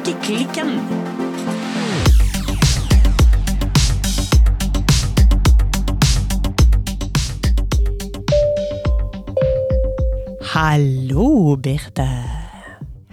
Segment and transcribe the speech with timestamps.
[0.00, 0.80] Strikkeklikken.
[10.40, 12.08] Hallo, Birte.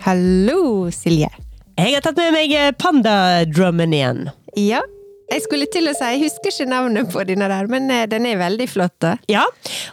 [0.05, 1.27] Hallo, Silje.
[1.77, 4.29] Jeg har tatt med meg eh, pandadrummen igjen.
[4.55, 4.79] Ja,
[5.27, 8.27] jeg skulle til å si, jeg husker ikke navnet på denne der, men eh, den
[8.29, 8.95] er veldig flott.
[9.03, 9.15] da.
[9.31, 9.43] Ja,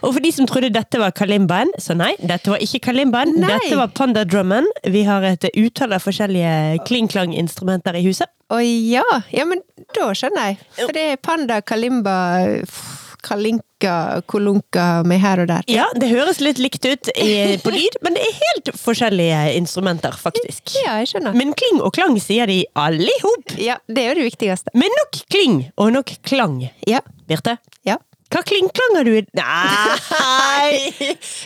[0.01, 3.35] og for de som trodde dette var kalimbaen, så nei, dette var ikke kalimbaen.
[3.41, 3.51] Nei.
[3.55, 4.69] Dette var pandadrummen.
[4.95, 8.31] Vi har et utall av forskjellige kling-klang-instrumenter i huset.
[8.53, 9.63] Å ja, ja, men
[9.97, 10.59] da skjønner jeg.
[10.77, 12.15] For det er panda, kalimba,
[13.25, 13.95] kalinka,
[14.29, 15.65] kolunka med her og der.
[15.71, 20.15] Ja, det høres litt likt ut i, på lyd, men det er helt forskjellige instrumenter,
[20.21, 20.75] faktisk.
[20.85, 21.35] Ja, jeg skjønner.
[21.37, 23.55] Men kling og klang sier de alle i hop.
[23.61, 24.73] Ja, det er jo det viktigste.
[24.77, 26.59] Men nok kling og nok klang.
[26.87, 27.57] Ja, Birte,
[27.87, 27.97] ja.
[28.29, 31.05] hva kling-klang har du i Nei!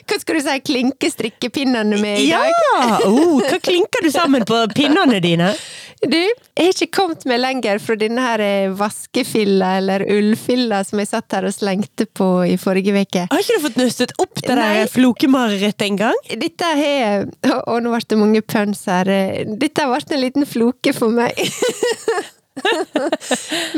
[0.10, 2.42] Hva skal du si, klinke strikkepinnene med i Ja!
[2.44, 3.06] dag?
[3.08, 5.54] Oh, hva klinker du sammen på pinnene dine?
[6.00, 11.02] Du, jeg har ikke kommet meg lenger fra denne her eh, vaskefilla, eller ullfilla, som
[11.02, 13.26] jeg satt her og slengte på i forrige uke.
[13.28, 14.70] Har ikke du fått nøstet opp det Nei.
[14.80, 16.16] der flokemarerittet engang?
[16.32, 17.28] Dette har
[17.66, 19.12] Og nå ble det mange pøns her.
[19.60, 21.36] Dette ble en liten floke for meg.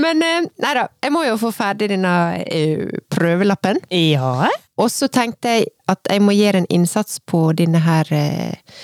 [0.04, 2.14] Men eh, nei da, jeg må jo få ferdig denne
[2.46, 3.82] eh, prøvelappen.
[3.94, 4.50] Ja.
[4.82, 8.78] Og så tenkte jeg at jeg må gjøre en innsats på denne her eh,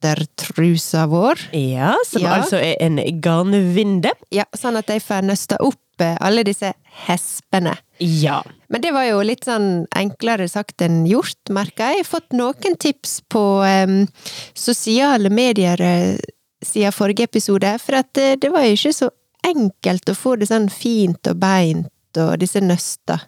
[0.00, 1.38] chartertrusa vår.
[1.52, 2.28] Ja, som Ja.
[2.40, 4.10] altså er en garnvinde.
[4.30, 6.72] Ja, sånn at jeg får nøsta opp eh, alle disse
[7.06, 7.76] hespene.
[7.98, 8.42] Ja.
[8.68, 11.98] Men det var jo litt sånn enklere sagt enn gjort, merka jeg.
[12.00, 14.06] Jeg har fått noen tips på um,
[14.54, 16.16] sosiale medier eh,
[16.62, 19.10] siden forrige episode, for at eh, det var jo ikke så
[19.44, 23.20] enkelt å få det sånn fint og beint og disse nøsta.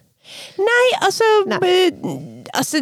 [0.57, 1.57] Nei, altså Nei.
[1.67, 2.79] eh, Altså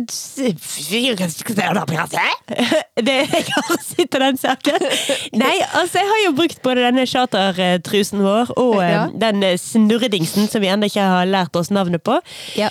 [3.01, 4.87] Det Jeg har sett den saken.
[5.41, 9.05] Nei, altså jeg har jo brukt både denne chartertrusen vår og eh, Ja.
[9.27, 12.19] den eh, snurredingsen som vi ennå ikke har lært oss navnet på.
[12.59, 12.69] Ja.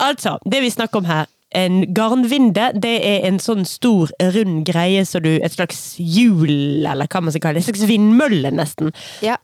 [0.00, 5.02] Altså, det vi snakker om her en garnvinde, det er en sånn stor, rund greie,
[5.04, 6.46] så du, et slags hjul,
[6.86, 8.92] eller hva man skal kalle det, en slags vindmølle nesten.
[9.22, 9.36] ja.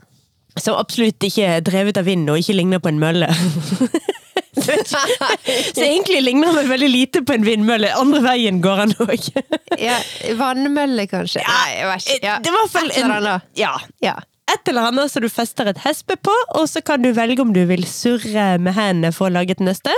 [0.57, 3.27] Som absolutt ikke er drevet av vind og ikke ligner på en mølle.
[5.77, 7.93] Så egentlig ligner han veldig lite på en vindmølle.
[7.99, 9.29] Andre veien går han òg.
[9.89, 9.99] ja.
[10.39, 11.45] Vannmølle, kanskje?
[11.47, 12.25] Nei, vet ikke.
[12.31, 12.39] Ja.
[12.45, 13.53] Det var fall annet.
[13.59, 13.75] Ja.
[14.05, 14.17] Ja.
[14.47, 17.49] Et eller annet som du fester et hespe på, og så kan du velge om
[17.51, 19.91] du vil surre med hendene for å lage et nøste.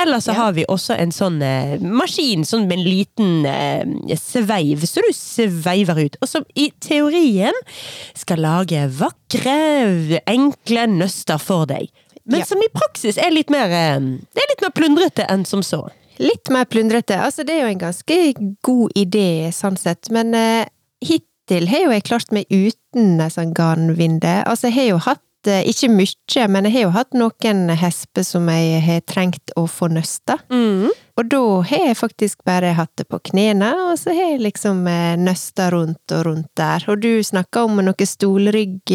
[0.00, 0.38] Eller så Ja.
[0.38, 5.10] har vi også en sånn eh, maskin sånn med en liten eh, sveiv, så du
[5.12, 6.16] sveiver ut.
[6.24, 7.52] Og som i teorien
[8.16, 9.58] skal lage vakre,
[10.32, 11.92] enkle nøster for deg.
[12.26, 12.44] Men Ja.
[12.48, 15.82] som i praksis er litt mer eh, Det er litt mer plundrete enn som så.
[16.18, 17.18] Litt mer plundrete.
[17.20, 18.18] Altså, det er jo en ganske
[18.62, 20.64] god idé, sånn sett, men eh,
[21.04, 24.44] hittil har jo jeg klart meg uten ei sånn garnvinde.
[24.46, 25.20] Altså, jeg har jo hatt,
[25.50, 29.66] eh, ikke mye, men jeg har jo hatt noen hesper som jeg har trengt å
[29.68, 30.38] få nøsta.
[31.16, 31.38] Og da
[31.70, 35.68] har jeg faktisk bare hatt det på knærne, og så har jeg liksom eh, nøsta
[35.70, 36.82] rundt og rundt der.
[36.90, 38.90] Og du snakka om noe stolrygg...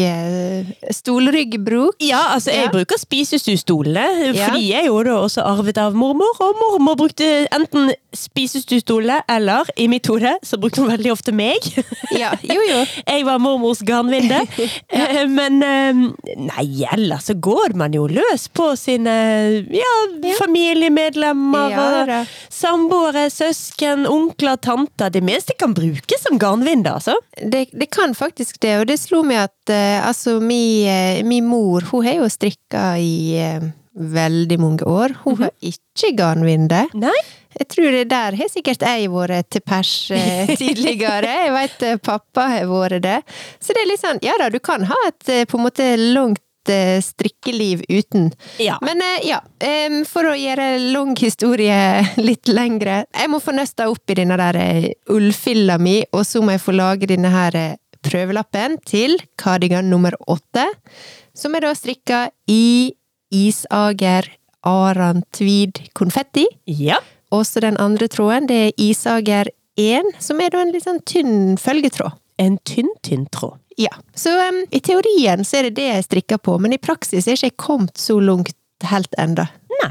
[0.92, 1.96] Stolryggbruk?
[2.04, 2.70] Ja, altså jeg Ja.
[2.74, 4.44] bruker spisestuestolene, Ja.
[4.50, 9.64] for de er jo da også arvet av mormor, og mormor brukte enten spisestuestolene, eller
[9.78, 11.56] i mitt hode så brukte hun veldig ofte meg.
[12.20, 12.84] Ja, jo jo.
[13.08, 14.42] Jeg var mormors garnvinde.
[14.92, 15.24] ja.
[15.30, 16.00] Men eh,
[16.36, 19.92] nei, ellers så går man jo løs på sine ja,
[20.40, 22.20] familiemedlemmer Ja da.
[22.52, 25.12] samboere, søsken, onkler, tanter.
[25.14, 27.16] Det meste kan brukes som garnvinder, altså.
[27.40, 31.40] Det, det kan faktisk det, og det slo meg at uh, altså mi, uh, mi
[31.44, 33.70] mor, hun har jo strikka i uh,
[34.00, 35.14] veldig mange år.
[35.24, 36.86] Hun har ikke garnvinde.
[36.98, 37.18] Nei?
[37.58, 41.32] Jeg tror det der har sikkert jeg vært til pers eh, tidligere.
[41.46, 43.18] Jeg veit eh, pappa har vært det.
[43.58, 45.88] Så det er litt sånn, ja da, du kan ha et eh, på en måte
[45.98, 46.49] langt eh,
[47.02, 48.30] strikkeliv uten.
[48.58, 48.78] Ja.
[48.82, 49.40] Men eh, ja,
[50.08, 51.76] for å gjøre lang historie
[52.28, 56.42] litt lengre Jeg må få nøsta opp i denne der eh, ullfilla mi, og så
[56.44, 60.66] må jeg få lage denne her eh, prøvelappen til kardigan nummer åtte,
[61.36, 62.92] som er da strikka i
[63.30, 64.28] Isager
[64.66, 66.46] Aran Tweed konfetti.
[66.64, 67.00] Ja.
[67.30, 71.02] Og så den andre tråden, det er Isager 1, som er da en litt sånn
[71.06, 72.16] tynn følgetråd.
[72.40, 73.60] En tynn, tynn tråd.
[73.80, 77.24] Ja, så um, i teorien så er det det jeg strikker på, men i praksis
[77.24, 78.52] er ikke jeg kommet så langt
[78.84, 79.46] helt enda.
[79.72, 79.88] Nei.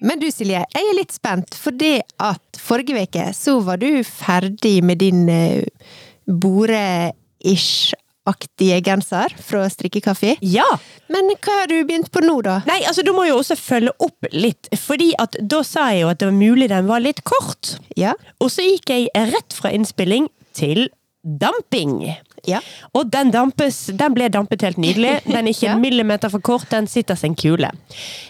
[0.00, 4.00] Men du Silje, jeg er litt spent, for det at forrige uke så var du
[4.08, 5.92] ferdig med din uh,
[6.24, 7.92] bore-ish
[8.26, 10.36] aktige genser fra strikkekaffe.
[10.40, 10.64] Ja!
[11.12, 12.60] Men hva har du begynt på nå, da?
[12.68, 16.12] Nei, altså du må jo også følge opp litt, fordi at da sa jeg jo
[16.12, 17.74] at det var mulig den var litt kort.
[18.00, 18.14] Ja.
[18.40, 20.86] Og så gikk jeg rett fra innspilling til
[21.24, 21.98] damping.
[22.44, 22.58] Ja.
[22.92, 25.14] Og den dampes, den ble dampet helt nydelig.
[25.28, 25.72] Den er ikke Ja.
[25.76, 27.70] en millimeter for kort, den sitter som en kule.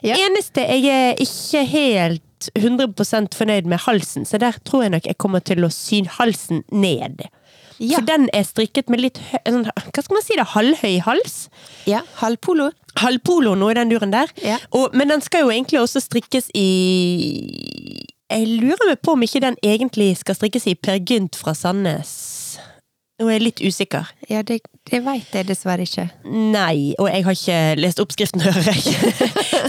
[0.06, 0.14] Ja.
[0.14, 5.19] Eneste jeg er ikke helt 100% fornøyd med halsen, så der tror jeg nok jeg
[5.19, 7.25] kommer til å sy halsen ned.
[7.79, 7.99] Ja.
[7.99, 11.49] For den er strikket med litt sånn, hva skal man si det, halvhøy hals.
[11.91, 12.05] ja.
[12.21, 12.71] Halvpolo.
[13.00, 14.31] Halvpolo, noe i den duren der.
[14.38, 14.61] Ja.
[14.71, 16.69] Og, men den skal jo egentlig også strikkes i
[18.31, 22.12] Jeg lurer meg på om ikke den egentlig skal strikkes i Per Gynt fra Sandnes.
[23.20, 24.08] Nå er jeg litt usikker.
[24.26, 24.56] Ja, det,
[24.90, 26.08] det veit jeg dessverre ikke.
[26.26, 28.96] Nei, og jeg har ikke lest oppskriften, hører jeg.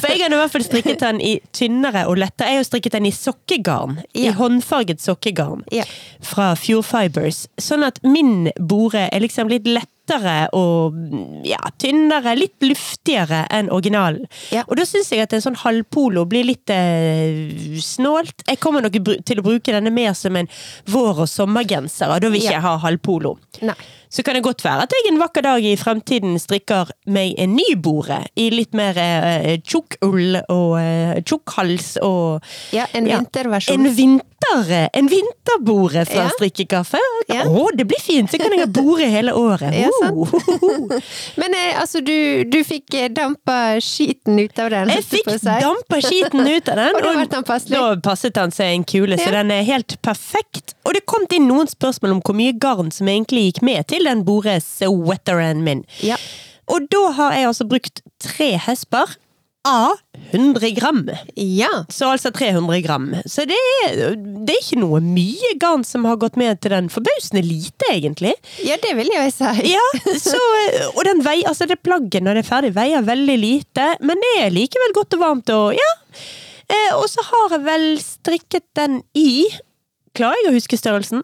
[0.02, 2.56] For jeg har i hvert fall strikket den i tynnere og lettere.
[2.56, 4.00] Jeg har strikket den i sokkegarn.
[4.18, 5.62] I håndfarget sokkegarn.
[5.76, 5.86] Ja.
[6.26, 7.44] Fra Fjord Fibers.
[7.62, 9.70] Sånn at min bore er liksom litt
[10.06, 10.94] lettere og
[11.46, 14.26] ja, tynnere, litt luftigere enn originalen.
[14.54, 14.64] Ja.
[14.70, 18.46] Og da syns jeg at en sånn halvpolo blir litt eh, snålt.
[18.48, 18.94] Jeg kommer nok
[19.26, 20.48] til å bruke denne mer som en
[20.88, 22.60] vår- og sommergenser, og da vil ikke Ja.
[22.60, 23.38] jeg ha halvpolo.
[23.62, 23.76] Nei.
[24.16, 27.52] Så kan det godt være at jeg en vakker dag i fremtiden strikker meg en
[27.58, 32.40] ny bore i litt mer eh, tjukk ull og eh, tjukk hals og
[32.72, 33.20] Ja, en Ja.
[33.20, 33.76] vinterversjon.
[33.76, 36.30] en vinter, en vinterbore fra Ja.
[36.38, 37.02] strikkekaffe.
[37.28, 37.44] Ja.
[37.44, 38.32] Å, det blir fint!
[38.32, 39.76] Så kan jeg ha bore hele året.
[39.76, 39.90] Ja.
[40.12, 40.32] Oh.
[41.42, 44.94] Men eh, altså, du, du fikk eh, dampa skiten ut av den?
[44.96, 46.96] Jeg fikk dampa skiten ut av den.
[47.04, 47.28] Og den?
[47.76, 50.76] Da passet den seg en kule, så den er helt perfekt.
[50.86, 54.05] Og det kom inn noen spørsmål om hvor mye garn som egentlig gikk med til
[54.08, 55.86] den bore-sweateren min.
[56.06, 56.18] Ja.
[56.72, 59.18] Og da har jeg altså brukt tre hesper
[59.66, 59.98] av
[60.32, 61.10] 100 gram.
[61.36, 61.70] ja.
[61.90, 63.08] Så altså 300 gram.
[63.26, 66.90] Så det er, det er ikke noe mye garn som har gått med til den.
[66.94, 68.36] Forbausende lite, egentlig.
[68.66, 69.52] Ja, det vil jeg si.
[69.76, 69.86] Ja,
[70.22, 70.40] så,
[70.94, 74.34] og den veier, altså det plagget når det er ferdig veier veldig lite, men det
[74.46, 75.94] er likevel godt og varmt og ja.
[76.66, 79.46] Eh, og så har jeg vel strikket den i,
[80.18, 81.22] klarer jeg å huske størrelsen?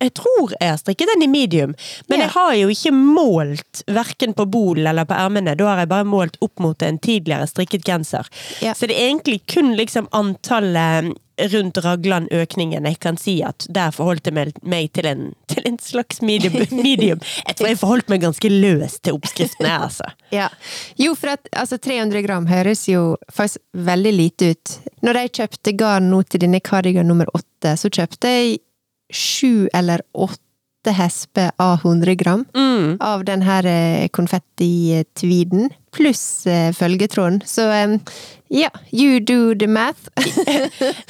[0.00, 1.74] Jeg tror jeg har strikket den i medium,
[2.08, 2.24] men yeah.
[2.24, 5.56] jeg har jo ikke målt hverken på bolen eller på ermene.
[5.58, 8.28] Da har jeg bare målt opp mot en tidligere strikket genser.
[8.62, 8.76] Yeah.
[8.76, 11.12] Så det er egentlig kun liksom antallet
[11.48, 16.20] rundt Ragland-økningen jeg kan si at der forholdt jeg meg, til, en, til en slags
[16.24, 16.56] medium.
[16.72, 17.20] medium.
[17.46, 20.08] Jeg tror jeg forholdt meg ganske løst til oppskriften her, altså.
[20.30, 20.46] Ja.
[21.00, 24.74] Jo, for at altså, 300 gram høres jo faktisk veldig lite ut.
[25.02, 28.60] Når jeg kjøpte garn nå til denne kardigan nummer åtte, så kjøpte jeg
[29.12, 32.44] sju eller åtte hesper av 100 gram.
[32.56, 32.96] Mm.
[33.00, 34.08] Av den her eh,
[35.92, 37.42] pluss eh, følgetråden.
[37.46, 37.62] Så
[38.48, 40.08] ja, you do the math.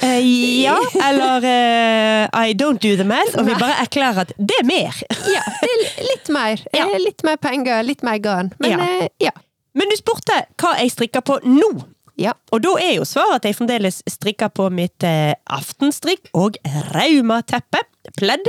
[0.01, 4.55] Eh, ja, eller uh, I don't do the math, og vi bare erklærer at det
[4.59, 4.97] er mer.
[5.29, 6.63] ja, det er litt mer.
[6.77, 6.85] Ja.
[6.97, 8.51] Litt mer penger, litt mer garn.
[8.59, 9.07] Men Ja.
[9.19, 9.31] ja.
[9.73, 11.69] Men du spurte hva jeg strikker på nå.
[12.19, 12.33] Ja.
[12.51, 16.59] Og da er jo svaret at jeg fremdeles strikker på mitt eh, aftenstrikk og
[16.91, 17.85] raumateppe.
[18.17, 18.47] Pledd.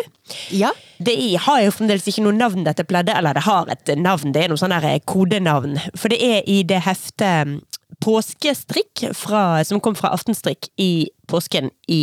[0.49, 0.71] Ja.
[0.97, 1.15] Det
[1.45, 3.19] har jo fremdeles ikke noe navn, dette pleddet.
[3.19, 5.77] Eller det har et navn, det er noe sånn der kodenavn.
[5.93, 7.59] For det er i det heftet mm,
[8.03, 12.03] Påskestrikk fra, som kom fra Aftenstrikk i påsken i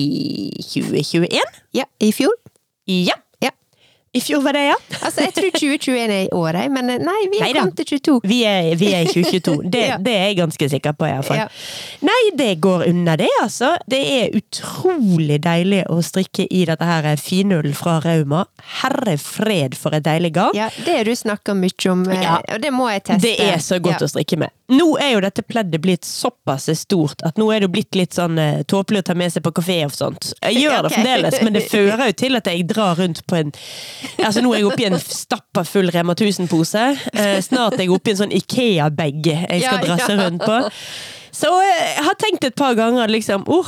[0.64, 1.42] 2021.
[1.76, 1.90] ja.
[2.00, 2.38] I fjor.
[2.88, 3.18] Ja.
[4.14, 4.76] I fjor var det, ja.
[5.06, 7.86] Altså, jeg tror 2021 er i år, jeg, men eh, nei, vi er kommet til
[8.00, 8.16] 22.
[8.26, 9.54] Vi er, vi er i 2022.
[9.76, 9.98] Det, Ja.
[10.02, 11.38] det er jeg ganske sikker på, iallfall.
[11.44, 11.46] Ja.
[12.10, 13.76] Nei, det går unna, det, altså.
[13.90, 18.46] Det er utrolig deilig å strikke i dette her finull fra Rauma.
[18.82, 20.58] Herre fred, for et deilig garn.
[20.58, 22.40] Ja, det har du snakka mye om, eh, Ja.
[22.56, 23.22] og det må jeg teste.
[23.30, 24.50] Det er så godt å strikke med.
[24.70, 28.14] Nå er jo dette pleddet blitt såpass stort at nå er det jo blitt litt
[28.18, 30.32] sånn uh, tåpelig å ta med seg på kafé og sånt.
[30.46, 30.96] Jeg gjør det Ok.
[30.98, 33.54] fremdeles, men det fører jo til at jeg drar rundt på en
[34.24, 36.84] Altså Nå er jeg oppe i en stappa full Rema 1000-pose.
[37.16, 40.20] Uh, snart er jeg oppe i en sånn Ikea-bag jeg skal Ja, drasse ja.
[40.28, 40.60] rundt på.
[41.40, 43.68] Så eh, jeg har tenkt et par ganger liksom oh,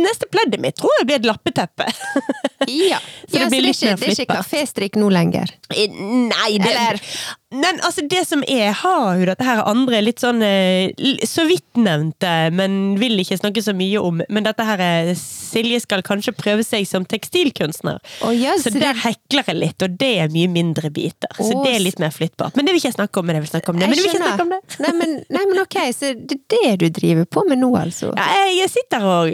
[0.00, 1.86] Neste pleddet mitt tror jeg blir et lappeteppe.
[2.68, 5.08] Ja, Så det ja, blir litt det er mer ikke, det er ikke kaféstrikk nå
[5.12, 5.50] lenger.
[5.70, 7.00] Nei, det Eller?
[7.54, 10.90] Men altså, det som er, har jo dette her andre litt sånn eh,
[11.22, 14.18] Så vidt nevnte, men vil ikke snakke så mye om.
[14.28, 18.00] Men dette her eh, Silje skal kanskje prøve seg som tekstilkunstner.
[18.26, 21.30] Å, ja, så så der det- hekler jeg litt, og det er mye mindre biter.
[21.38, 22.56] Så Å, det er litt mer flyttbart.
[22.58, 23.28] Men det vil ikke jeg snakke om.
[23.30, 23.86] Men det vil snakke om det.
[23.86, 24.60] Men det vil ikke snakke om det.
[24.82, 28.10] Nei men, nei, men ok, så det er det du driver på med nå, altså?
[28.18, 29.30] Ja, jeg, jeg sitter og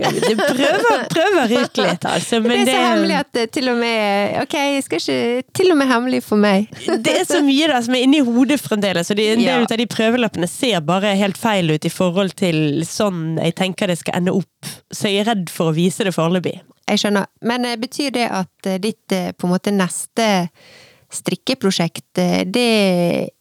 [0.60, 2.42] prøver, prøver ut litt, altså.
[2.44, 5.70] Men det er så hemmelig at det til og med Ok, jeg skal ikke Til
[5.72, 6.66] og med hemmelig for meg.
[7.04, 9.60] det er så mye da som er inni hodet fremdeles, og de, en del Ja.
[9.66, 13.98] av de prøvelappene ser bare helt feil ut i forhold til sånn jeg tenker det
[14.00, 14.70] skal ende opp.
[14.92, 16.58] Så jeg er redd for å vise det foreløpig.
[16.90, 17.26] Jeg skjønner.
[17.46, 20.26] Men eh, betyr det at eh, ditt eh, på en måte neste
[21.14, 22.66] strikkeprosjekt, eh, det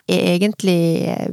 [0.10, 1.30] er egentlig eh,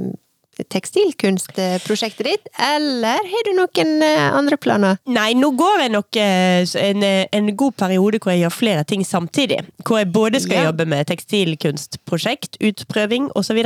[0.64, 4.96] tekstilkunstprosjektet ditt, eller har du noen eh, andre planer?
[5.10, 8.84] Nei, nå går jeg nok eh, en, eh, en god periode hvor jeg gjør flere
[8.88, 9.60] ting samtidig.
[9.84, 10.64] Hvor jeg både skal Ja.
[10.70, 13.58] jobbe med tekstilkunstprosjekt, utprøving osv.,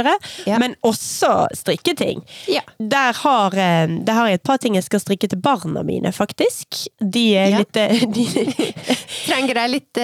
[0.46, 0.58] Ja.
[0.58, 2.22] men også strikketing.
[2.48, 2.60] Ja.
[2.80, 6.86] Der har, der har jeg et par ting jeg skal strikke til barna mine, faktisk.
[7.00, 7.58] De er Ja.
[7.58, 8.26] litt de,
[9.26, 10.00] Trenger de litt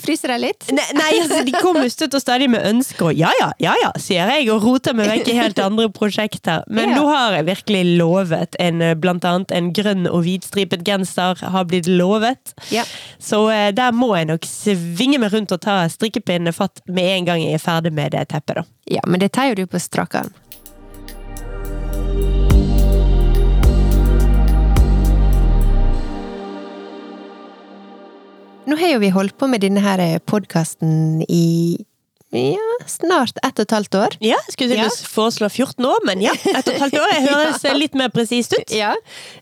[0.00, 0.70] Fryser de litt?
[0.72, 3.90] Nei, nei, altså, de kommer støtt og stadig med ønsker, og ja ja, ja ja,
[3.98, 6.19] sier jeg, og roter meg vekk i helt andre prosjekter.
[6.68, 6.96] Men Ja.
[6.96, 11.64] nå har jeg virkelig lovet en, eh, blant annet en grønn og hvitstripet genser, har
[11.64, 12.54] blitt lovet.
[12.70, 12.84] Ja.
[13.18, 17.24] Så eh, der må jeg nok svinge meg rundt og ta strikkepinnene fatt med en
[17.24, 18.62] gang jeg er ferdig med det teppet, da.
[18.90, 20.32] Ja, men det tar jo du på strak arm.
[28.68, 30.00] Nå har jo vi holdt på med denne her
[30.30, 31.80] podkasten i
[32.32, 34.16] ja, snart ett og et halvt år.
[34.22, 34.88] Ja, jeg skulle Ja.
[35.10, 37.12] foreslå 14 år, men ja, ett og et halvt år.
[37.16, 38.70] Jeg høres litt mer presist ut.
[38.70, 38.94] Ja,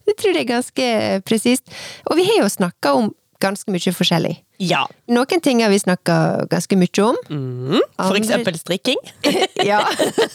[0.09, 0.91] jeg tror det er ganske
[1.29, 1.69] presist.
[2.11, 4.33] Og vi har jo snakka om ganske mye forskjellig.
[4.59, 4.81] Ja.
[5.07, 7.19] Noen ting har vi snakka ganske mye om.
[7.31, 7.79] Mm.
[8.01, 8.99] For eksempel strikking.
[9.69, 9.83] Ja.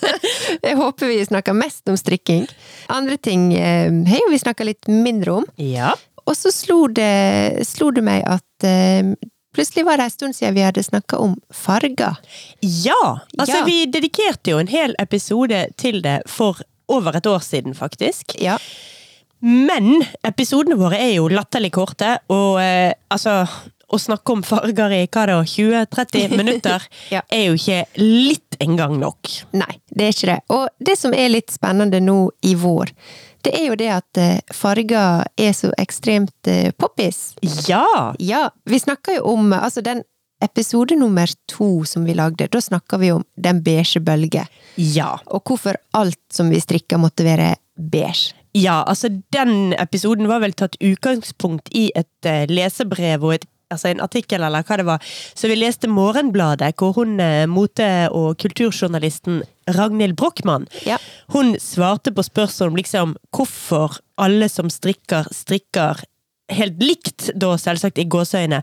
[0.64, 2.46] Jeg håper vi snakker mest om strikking.
[2.92, 5.46] Andre ting eh, har jo vi snakka litt mindre om.
[5.58, 5.94] Ja.
[6.28, 9.14] Og så slo det, slo det meg at eh,
[9.54, 12.18] plutselig var det en stund siden vi hadde snakka om farger.
[12.62, 13.20] Ja!
[13.38, 13.66] Altså, Ja.
[13.66, 18.36] vi dedikerte jo en hel episode til det for over et år siden, faktisk.
[18.42, 18.58] Ja.
[19.44, 23.44] Men episodene våre er jo latterlig korte, og eh, altså
[23.94, 26.82] Å snakke om farger i hva da, 20-30 minutter
[27.12, 27.20] Ja.
[27.30, 29.30] er jo ikke litt engang nok.
[29.54, 30.38] Nei, det er ikke det.
[30.56, 32.90] Og det som er litt spennende nå i vår,
[33.44, 37.34] det er jo det at eh, farger er så ekstremt eh, poppis.
[37.68, 38.14] Ja!
[38.20, 40.04] Ja, vi snakker jo om altså den
[40.44, 44.46] episode nummer to som vi lagde, da snakka vi om den beige bølge.
[44.76, 45.18] Ja.
[45.28, 48.36] Og hvorfor alt som vi strikka måtte være beige.
[48.54, 53.92] Ja, altså den episoden var vel tatt utgangspunkt i et eh, lesebrev og et Altså
[53.92, 55.12] en artikkel, eller hva det var.
[55.36, 60.98] Så vi leste Morgenbladet, hvor hun eh, mote- og kulturjournalisten Ragnhild Brochmann Ja.
[61.32, 66.04] Hun svarte på spørsmål om liksom hvorfor alle som strikker, strikker
[66.52, 68.60] helt likt, da selvsagt i gåseøyne,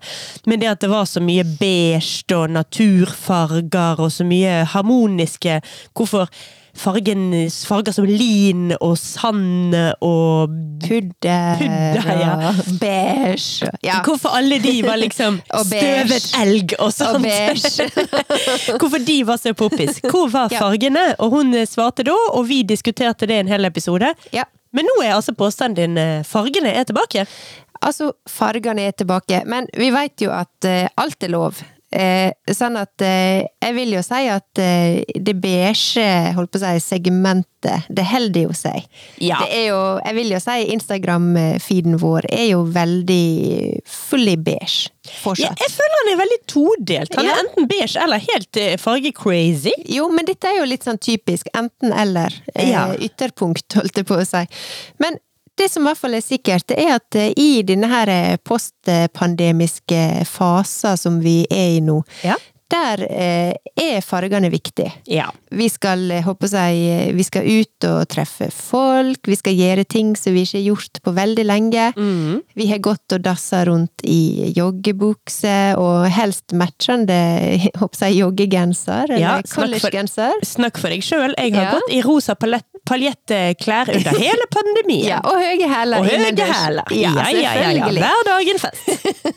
[0.46, 5.60] men det at det var så mye beige og naturfarger og så mye harmoniske
[5.96, 6.28] Hvorfor
[6.76, 7.32] fargen,
[7.66, 9.74] farger som lin og sand
[10.04, 12.52] og Pudder, Pudder, ja.
[12.80, 13.68] beige.
[13.84, 14.00] Ja.
[14.04, 17.26] Hvorfor alle de var liksom støvet elg og sånt.
[17.26, 20.00] Og Hvorfor de var så poppis.
[20.06, 21.10] Hvor var fargene?
[21.18, 24.14] Og hun eh, svarte da, og vi diskuterte det en hel episode.
[24.34, 24.46] Ja.
[24.72, 27.26] Men nå er altså påstanden din eh, fargene er tilbake.
[27.80, 31.62] Altså, fargene er tilbake, men vi veit jo at uh, alt er lov.
[31.92, 36.04] Eh, sånn at eh, jeg vil jo si at eh, det beige,
[36.36, 38.84] holdt på å si, segmentet, det holder jo seg.
[39.18, 39.40] Ja.
[39.42, 44.92] Det er jo, jeg vil jo si Instagram-feeden vår er jo veldig full i beige,
[45.40, 47.14] Ja, jeg føler han er veldig todelt.
[47.18, 47.32] Han Ja.
[47.32, 49.72] er enten beige eller helt eh, fargecrazy.
[49.90, 52.30] Jo, men dette er jo litt sånn typisk enten-eller.
[52.54, 52.70] Eh.
[53.08, 54.44] Ytterpunkt, holdt jeg på å si.
[55.02, 55.18] Men
[55.60, 60.96] det som i hvert fall er sikkert, er at eh, i denne eh, postpandemiske faser
[61.00, 62.38] som vi er i nå, Ja.
[62.70, 64.92] Der eh, er fargene viktige.
[65.10, 65.28] Ja.
[65.50, 69.84] Vi skal, eh, håper jeg, eh, vi skal ut og treffe folk, vi skal gjøre
[69.90, 71.88] ting som vi ikke har gjort på veldig lenge.
[71.96, 72.40] Mm.
[72.54, 77.18] Vi har gått og dassa rundt i joggebukse, og helst matchende
[77.80, 80.38] håper jeg, joggegenser, eller Ja, collegegenser.
[80.46, 81.34] Snakk for deg sjøl.
[81.38, 81.72] Jeg har Ja.
[81.78, 85.08] gått i rosa palett- paljettklær under hele pandemien.
[85.10, 86.94] Ja, og høye hæler Og høye hæler.
[86.96, 87.90] Ja, Ja, ja, ja.
[87.90, 88.88] Hver dag en fest.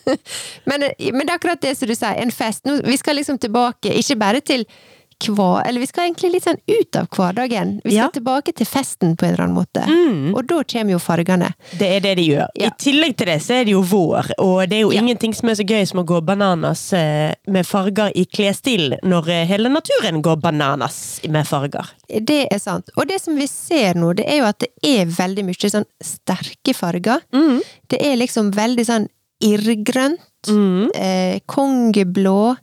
[0.70, 2.64] Men, men det er akkurat det som du sier, en fest.
[2.68, 4.66] Nå, vi skal liksom tilbake, ikke bare til
[5.24, 7.80] hva, eller vi skal egentlig litt sånn ut av hverdagen.
[7.86, 8.10] Vi skal Ja.
[8.12, 9.84] tilbake til festen på en eller annen måte.
[9.88, 10.36] Mm.
[10.36, 11.54] Og da kommer jo fargene.
[11.80, 12.48] Det er det de gjør.
[12.60, 12.68] Ja.
[12.68, 15.00] I tillegg til det så er det jo vår, og det er jo Ja.
[15.02, 19.30] ingenting som er så gøy som å gå bananas eh, med farger i klesstilen, når
[19.30, 21.88] eh, hele naturen går bananas med farger.
[22.10, 22.90] Det er sant.
[22.98, 25.86] Og det som vi ser nå, det er jo at det er veldig mye sånn
[26.04, 27.22] sterke farger.
[27.88, 29.08] Det er liksom veldig sånn
[29.42, 30.90] irrgrønt, Mm.
[30.96, 32.58] eh, kongeblå,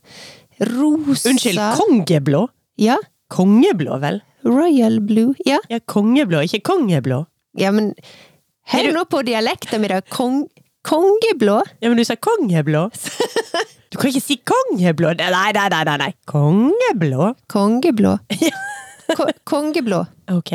[0.60, 2.48] rosa Unnskyld, kongeblå?
[2.78, 2.96] Ja.
[3.32, 4.20] Kongeblå, vel?
[4.44, 5.34] Royal blue.
[5.46, 5.58] Ja.
[5.68, 7.24] Ja, kongeblå, ikke kongeblå.
[7.58, 7.94] Ja, men
[8.70, 10.00] Hør du- nå på dialekten min, da.
[10.00, 10.44] Kong,
[10.86, 11.60] kongeblå?
[11.80, 12.90] Ja, men du sa kongeblå.
[13.90, 15.16] Du kan ikke si kongeblå.
[15.18, 15.96] Nei, nei, nei, nei.
[15.98, 16.12] nei.
[16.30, 17.32] Kongeblå?
[17.50, 18.12] Kongeblå.
[19.18, 20.04] Ko kongeblå.
[20.30, 20.52] Ok.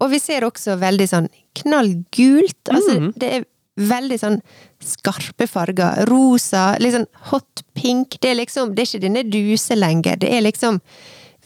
[0.00, 1.28] Og vi ser også veldig sånn
[1.60, 2.56] knallgult.
[2.72, 3.10] Altså, Mm.
[3.20, 3.44] det er
[3.76, 4.40] veldig sånn
[4.82, 6.06] skarpe farger.
[6.08, 8.18] Rosa, litt sånn hot pink.
[8.20, 10.18] Det er liksom, det er ikke denne duse lenger.
[10.20, 10.80] Det er liksom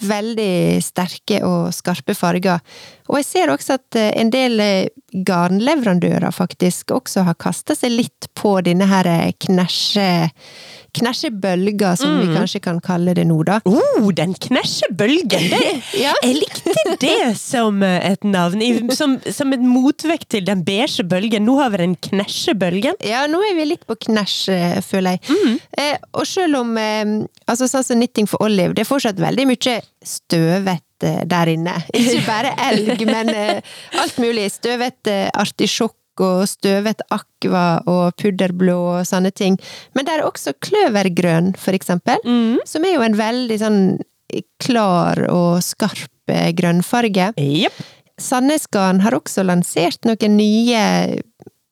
[0.01, 2.63] veldig sterke og skarpe farger.
[3.11, 4.89] Og jeg ser også at eh, en del eh,
[5.27, 10.31] garnleverandører faktisk også har kasta seg litt på denne her eh,
[10.97, 13.61] knæsje bølger, som vi kanskje kan kalle det nå, da.
[13.69, 15.47] Oh, den knæsjebølgen!
[15.53, 15.61] Det,
[16.05, 16.13] Ja.
[16.25, 18.63] Jeg likte det som eh, et navn.
[18.97, 21.45] Som, som et motvekt til den beige bølgen.
[21.47, 22.99] Nå har vi den knæsje bølgen.
[23.05, 25.59] Ja, nå er vi litt på knæsj, eh, føler jeg.
[25.79, 27.05] Eh, og selv om eh,
[27.51, 29.75] altså sånn som Knitting for Olive, det er fortsatt veldig mye
[30.07, 31.75] støvete der inne.
[31.97, 33.61] Ikke bare elg, men eh,
[34.01, 34.47] alt mulig.
[34.55, 39.59] Støvete artisjokk og støvet aqua og pudderblå og sånne ting.
[39.97, 42.21] Men det er også kløvergrønn, for eksempel.
[42.69, 43.81] Som er jo en veldig sånn
[44.63, 47.33] klar og skarp eh, grønnfarge.
[47.41, 47.81] Yep.
[48.21, 50.85] Sandnesgarn har også lansert noen nye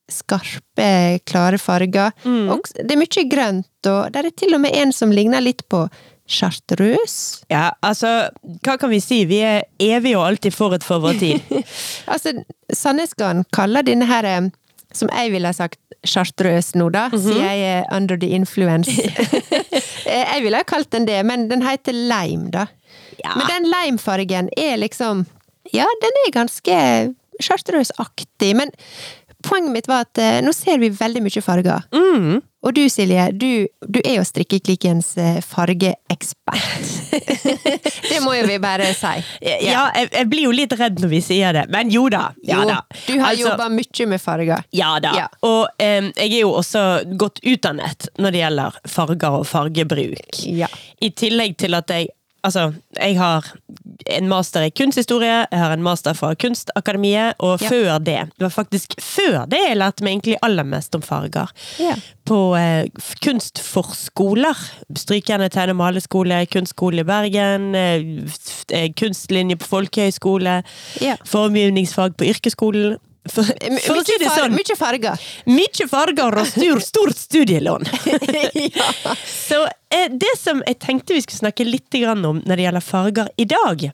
[0.08, 2.14] skarpe, klare farger.
[2.24, 5.66] Og det er mye grønt, og det er til og med en som ligner litt
[5.68, 5.84] på
[6.28, 7.42] chartreuse.
[7.50, 8.28] Ja, altså,
[8.64, 9.22] hva kan vi si?
[9.28, 11.52] Vi er evig og alltid forut for vår tid.
[12.12, 12.34] Altså,
[12.72, 14.48] Sandnesgarden kaller denne her eh,
[14.96, 18.92] som jeg ville ha sagt chartreuse nå, da, siden jeg er under the influence.
[20.08, 22.62] Eh, jeg ville ha kalt den det, men den heter lime, da.
[23.20, 23.34] Ja.
[23.36, 25.26] Men den limefargen er liksom
[25.74, 26.76] Ja, den er ganske
[27.44, 28.72] chartreuse-aktig, men
[29.44, 31.84] poenget mitt var at eh, nå ser vi veldig mye farger.
[31.92, 32.40] Mm.
[32.66, 36.88] Og du Silje, du, du er jo Strikkeklikkens eh, fargeekspert.
[38.10, 39.12] det må jo vi bare si.
[39.44, 42.24] Ja, jeg, jeg blir jo litt redd når vi sier det, men jo da.
[42.42, 42.80] Ja, Jo, da.
[43.06, 44.66] du har Altså, jobba mye med farger.
[44.74, 45.14] Ja da.
[45.20, 45.26] Ja.
[45.46, 46.84] Og um, jeg er jo også
[47.20, 50.42] godt utdannet når det gjelder farger og fargebruk.
[50.50, 50.68] Ja.
[51.00, 52.10] I tillegg til at jeg
[52.46, 53.42] Altså, jeg har
[54.08, 57.68] en master i kunsthistorie, jeg har en master fra Kunstakademiet, og Ja.
[57.68, 61.48] før det Det var faktisk før det jeg lærte meg egentlig aller mest om farger.
[61.78, 61.94] Ja.
[62.26, 62.86] På eh,
[63.24, 64.56] kunstforskoler.
[64.96, 68.02] Strykerne tegne- og maleskole, kunstskole i Bergen, eh,
[68.72, 70.62] eh, kunstlinje på folkehøyskole,
[71.00, 71.16] Ja.
[71.24, 72.96] formgivningsfag på yrkesskolen.
[73.32, 73.44] For,
[73.84, 75.28] for å si det sånn, mye farger.
[75.50, 77.86] mye farger og stor, stort studielån.
[79.48, 83.30] Så eh, det som jeg tenkte vi skulle snakke litt om når det gjelder farger
[83.36, 83.88] i dag,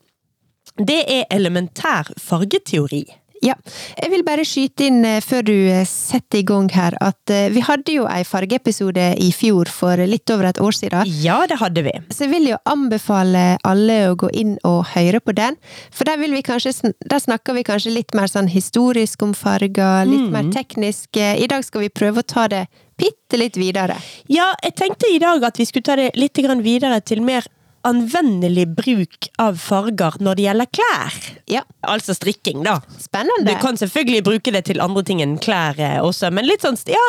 [0.79, 3.05] det er elementær fargeteori.
[3.45, 3.55] Ja.
[4.01, 7.51] Jeg vil bare skyte inn eh, før du eh, setter i gang her, at eh,
[7.53, 11.11] vi hadde jo ei fargeepisode i fjor for litt over et år siden.
[11.21, 11.93] Ja, det hadde vi.
[12.09, 15.59] Så jeg vil jo anbefale alle å gå inn og høre på den.
[15.93, 20.31] For der, vi kanskje, der snakker vi kanskje litt mer sånn historisk om farger, litt
[20.33, 21.19] mer teknisk.
[21.19, 22.65] I dag skal vi prøve å ta det
[23.01, 23.99] bitte litt videre.
[24.31, 27.47] Ja, jeg tenkte i dag at vi skulle ta det litt videre til mer
[27.85, 31.17] anvendelig bruk av farger når det gjelder klær.
[31.51, 32.79] Ja, Altså strikking, da.
[32.99, 33.53] spennende.
[33.53, 36.79] Du kan selvfølgelig bruke det til andre ting enn klær eh, også, men litt sånn
[36.89, 37.03] ja,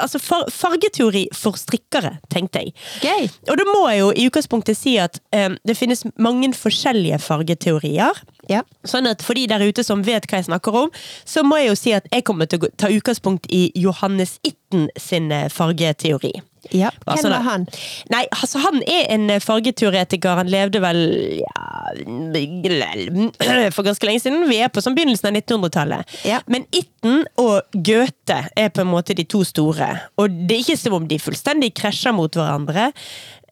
[0.00, 2.74] altså far, fargeteori for strikkere, tenkte jeg.
[3.04, 3.28] Gøy.
[3.52, 8.22] Og da må jeg jo i utgangspunktet si at um, det finnes mange forskjellige fargeteorier.
[8.50, 8.62] Ja.
[8.88, 10.94] Sånn at for de der ute som vet hva jeg snakker om,
[11.28, 14.88] så må jeg jo si at jeg kommer til å ta utgangspunkt i Johannes Itten
[14.98, 16.34] sin eh, fargeteori.
[16.70, 16.90] Ja.
[17.02, 17.66] Hvem altså, var han?
[18.12, 20.38] Nei, altså han er en eh, fargeteoretiker.
[20.38, 21.00] Han levde vel
[21.40, 21.66] ja,
[23.74, 24.46] for ganske lenge siden.
[24.48, 26.16] Vi er på sånn begynnelsen av 1900-tallet.
[26.28, 26.40] Ja.
[26.52, 29.90] Men Itten og Goethe er på en måte de to store.
[30.22, 32.92] Og det er ikke som om de fullstendig krasjer mot hverandre.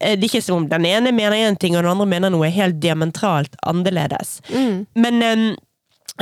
[0.01, 2.33] Eh, Det er ikke som om den ene mener én ting, og den andre mener
[2.33, 4.39] noe helt diametralt annerledes.
[4.95, 5.45] Men, eh,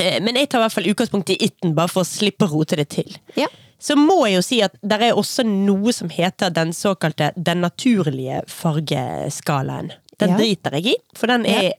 [0.01, 2.53] eh, men jeg tar i hvert fall utgangspunkt i Itten, bare for å slippe å
[2.57, 3.46] rote det til Ja.
[3.78, 7.60] Så må jeg jo si at det er også noe som heter den såkalte den
[7.62, 9.92] naturlige fargeskalaen.
[10.18, 10.36] Den Ja.
[10.40, 11.72] driter jeg i, for den er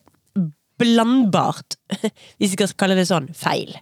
[0.80, 1.76] blandbart,
[2.40, 3.76] hvis vi skal kalle det sånn, feil.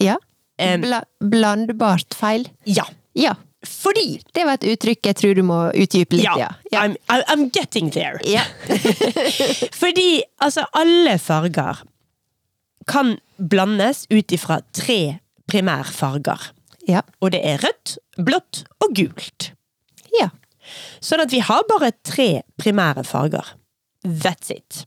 [0.00, 0.18] ja.
[0.62, 2.44] Bla blandbart feil.
[2.68, 2.84] Ja.
[3.18, 3.32] Ja.
[3.66, 6.48] Fordi Det var et uttrykk jeg tror du må utdype litt, ja, ja.
[6.72, 6.82] ja.
[6.84, 6.96] I'm,
[7.32, 8.20] I'm getting there.
[8.28, 8.42] ja.
[9.80, 11.80] Fordi altså alle farger
[12.90, 15.18] kan blandes ut ifra tre
[15.50, 16.50] primærfarger.
[16.88, 17.02] Ja.
[17.20, 19.52] Og det er rødt, blått og gult.
[20.18, 20.30] ja.
[21.02, 23.48] Sånn at vi har bare tre primære farger.
[24.06, 24.84] That's it.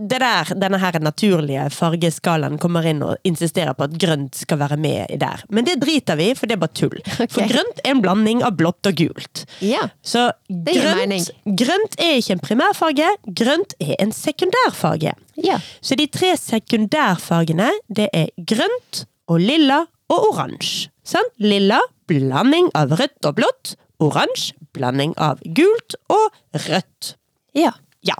[0.00, 4.78] Det der, denne her naturlige fargeskalaen kommer inn og insisterer på at grønt skal være
[4.80, 5.42] med i der.
[5.52, 6.96] Men det driter vi i, for det er bare tull.
[7.28, 9.44] For grønt er en blanding av blått og gult.
[9.60, 9.90] ja.
[10.00, 15.12] Så grønt, grønt er ikke en primærfarge, grønt er en sekundærfarge.
[15.44, 15.60] Ja.
[15.84, 20.90] Så de tre sekundærfargene, det er grønt og lilla og oransje.
[21.06, 21.32] Sant?
[21.42, 23.74] Lilla, blanding av rødt og blått.
[24.00, 26.30] Oransje, blanding av gult og
[26.66, 27.14] rødt.
[27.56, 27.74] Ja.
[28.06, 28.16] Ja.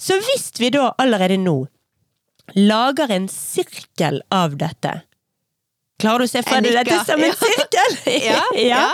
[0.00, 1.58] Så hvis vi da allerede nå
[2.56, 5.00] lager en sirkel av dette,
[6.00, 7.96] Klarer du å se for deg dette som en sirkel?
[8.24, 8.40] Ja,
[8.72, 8.84] ja.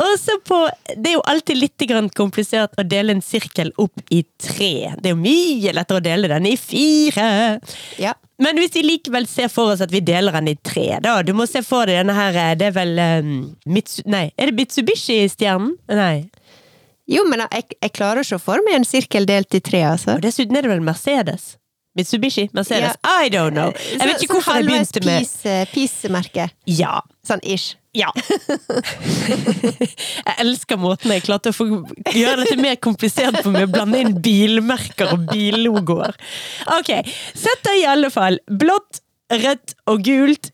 [0.00, 0.58] Og så på
[0.96, 1.84] Det er jo alltid litt
[2.16, 4.92] komplisert å dele en sirkel opp i tre.
[4.98, 7.60] Det er jo mye lettere å dele den i fire.
[8.00, 8.14] Ja.
[8.42, 11.20] Men hvis vi likevel ser for oss at vi deler den i tre, da.
[11.22, 13.34] Du må se for deg denne her eh, Det er vel um,
[13.70, 15.76] Mitsu, Nei, er det Mitsubishi-stjernen?
[15.92, 16.28] Nei.
[17.10, 20.16] Jo, men jeg, jeg klarer å se for meg en sirkel delt i tre, altså.
[20.16, 21.56] Og dessuten er det vel Mercedes?
[21.98, 22.46] Mitsubishi?
[22.56, 22.94] Mercedes?
[23.04, 23.72] I don't know.
[23.92, 26.46] Jeg vet ikke hvorfor jeg begynte med med Peace-merke.
[26.66, 27.00] Ja.
[27.26, 27.74] Sånn ish.
[27.92, 28.08] Ja.
[30.24, 34.00] jeg elsker måten jeg klarte å få gjøre dette mer komplisert på med å blande
[34.00, 36.16] inn bilmerker og billogoer.
[36.78, 36.94] Ok,
[37.36, 39.02] sett deg i alle fall blått,
[39.32, 40.50] rødt og gult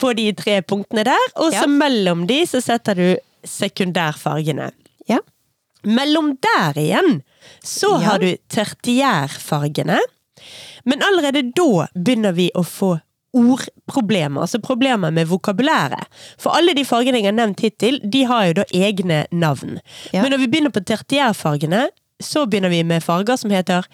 [0.00, 1.68] på de tre punktene der, og så Ja.
[1.68, 3.08] mellom de så setter du
[3.48, 4.70] sekundærfargene.
[5.08, 5.18] Ja.
[5.84, 7.22] Mellom der igjen
[7.64, 8.10] så Ja.
[8.10, 9.98] har du tertiærfargene.
[10.84, 12.94] Men allerede da begynner vi å få
[13.32, 16.04] ordproblemer, altså problemer med vokabulæret.
[16.40, 19.78] For alle de fargene jeg har nevnt hittil, de har jo da egne navn.
[20.12, 20.20] Ja.
[20.22, 21.86] Men når vi begynner på tertiærfargene,
[22.22, 23.88] så begynner vi med farger som heter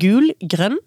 [0.00, 0.78] gul, grønn,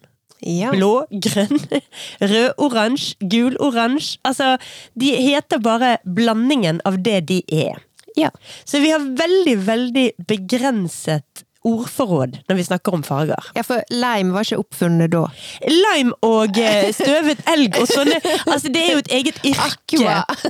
[0.45, 0.69] Ja.
[0.69, 1.57] blå, grønn,
[2.31, 4.19] rød, oransje, gul, oransje.
[4.23, 4.51] Altså,
[4.93, 7.81] de heter bare blandingen av det de er.
[8.17, 8.29] ja.
[8.65, 13.49] Så vi har veldig, veldig begrenset ordforråd når vi snakker om farger.
[13.55, 15.23] Ja, for lime var ikke oppfunnet da.
[15.67, 19.99] Lime og eh, støvet elg og sånne Altså, det er jo et eget yrke.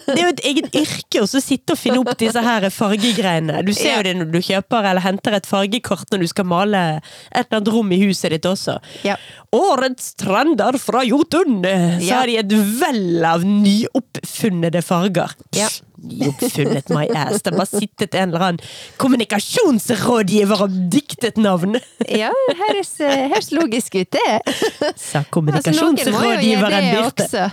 [0.08, 3.62] Det er jo et eget yrke å sitte og finne opp disse her fargegreiene.
[3.68, 6.84] Du ser jo det når du kjøper eller henter et fargekort når du skal male
[6.98, 8.78] et eller annet rom i huset ditt også.
[9.08, 9.18] Ja.
[9.56, 11.62] Årets trender fra Jotun!
[11.64, 15.36] Så har de et vell av nyoppfunnede farger.
[15.58, 15.70] Ja.
[15.98, 17.42] Nyoppfunnet my ass.
[17.42, 18.60] Det har bare sittet en eller annen
[19.02, 21.80] kommunikasjonsrådgiver og diktet navn.
[22.08, 22.30] Ja,
[22.60, 24.42] høres, eh, høres logisk ut, det.
[24.96, 27.52] Sa Altså, kommunikasjonsrådgiveren det Birte.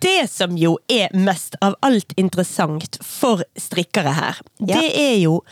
[0.00, 4.80] Det som jo er mest av alt interessant for strikkere her, Ja.
[4.80, 5.42] det er jo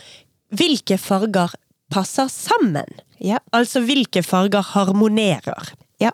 [0.49, 1.53] hvilke farger
[1.93, 2.89] passer sammen.
[3.17, 3.39] Ja.
[3.55, 5.71] Altså hvilke farger harmonerer.
[6.01, 6.11] Ja.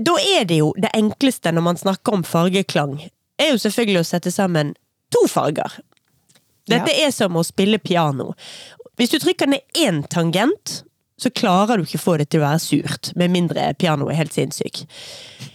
[0.00, 2.98] Da er det jo det enkleste når man snakker om fargeklang,
[3.40, 4.74] er jo selvfølgelig å sette sammen
[5.12, 5.80] to farger.
[6.70, 8.32] Dette er som å spille piano.
[9.00, 10.82] Hvis du trykker ned én tangent,
[11.20, 14.36] så klarer du ikke få det til å være surt, med mindre pianoet er helt
[14.36, 14.84] sinnssyk.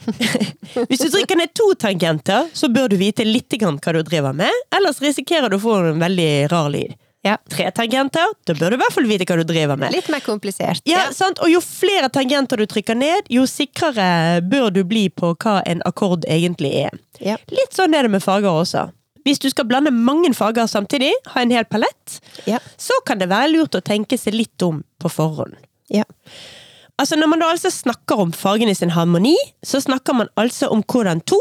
[0.89, 4.61] Hvis du trykker ned to tangenter, så bør du vite litt hva du driver med,
[4.75, 6.93] ellers risikerer du å få en veldig rar lyd.
[7.25, 7.37] Ja.
[7.49, 9.93] Tre tangenter, da bør du i hvert fall vite hva du driver med.
[9.95, 10.83] Litt mer komplisert.
[10.85, 11.39] Ja, sant?
[11.41, 15.81] Og jo flere tangenter du trykker ned, jo sikrere bør du bli på hva en
[15.89, 16.93] akkord egentlig er.
[17.23, 17.39] Ja.
[17.49, 18.91] Litt sånn er det med farger også.
[19.25, 22.59] Hvis du skal blande mange farger samtidig, ha en hel palett, Ja.
[22.77, 25.55] så kan det være lurt å tenke seg litt om på forhånd.
[25.89, 26.03] Ja.
[27.01, 29.35] Altså Når man da altså snakker om fargen i sin harmoni,
[29.65, 31.39] så snakker man altså om hvordan to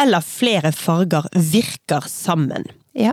[0.00, 2.64] eller flere farger virker sammen.
[2.94, 3.10] Ja.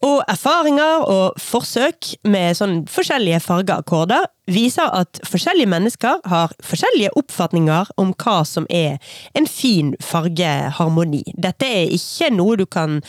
[0.00, 7.90] Og erfaringer og forsøk med sånn forskjellige fargeakkorder viser at forskjellige mennesker har forskjellige oppfatninger
[8.00, 8.96] om hva som er
[9.36, 11.20] en fin fargeharmoni.
[11.36, 13.02] Dette er ikke noe du kan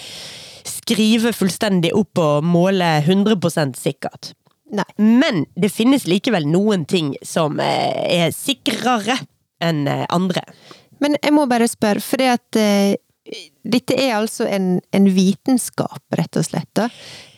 [0.67, 4.33] skrive fullstendig opp og måle 100% sikkert.
[4.71, 4.87] Nei.
[4.99, 9.17] Men det finnes likevel noen ting som eh, er sikrere
[9.63, 10.43] enn eh, andre.
[11.01, 12.99] Men jeg må bare spørre, for det at eh,
[13.63, 16.69] dette er altså en, en vitenskap, rett og slett.
[16.77, 16.89] Da.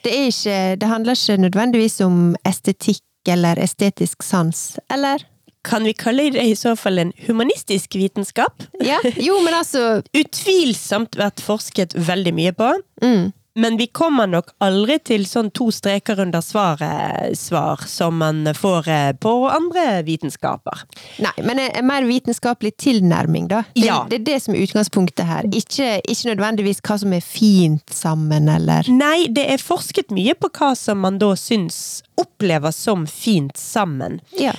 [0.04, 5.24] Det, er ikke, det handler ikke nødvendigvis om estetikk eller estetisk sans, eller?
[5.64, 8.66] Kan vi kalle det i så fall en humanistisk vitenskap?
[8.84, 12.74] Ja, jo, men altså Utvilsomt vært forsket veldig mye på.
[13.04, 18.48] mm, Men vi kommer nok aldri til sånn to streker under svaret svar som man
[18.58, 20.82] får eh, på andre vitenskaper.
[21.22, 23.62] Nei, men en, en mer vitenskapelig tilnærming, da.
[23.76, 24.00] Det, Ja.
[24.10, 25.46] det er det som er utgangspunktet her.
[25.54, 30.50] Ikke, ikke nødvendigvis hva som er fint sammen, eller Nei, det er forsket mye på
[30.58, 34.18] hva som man da syns opplever som fint sammen.
[34.40, 34.56] Ja.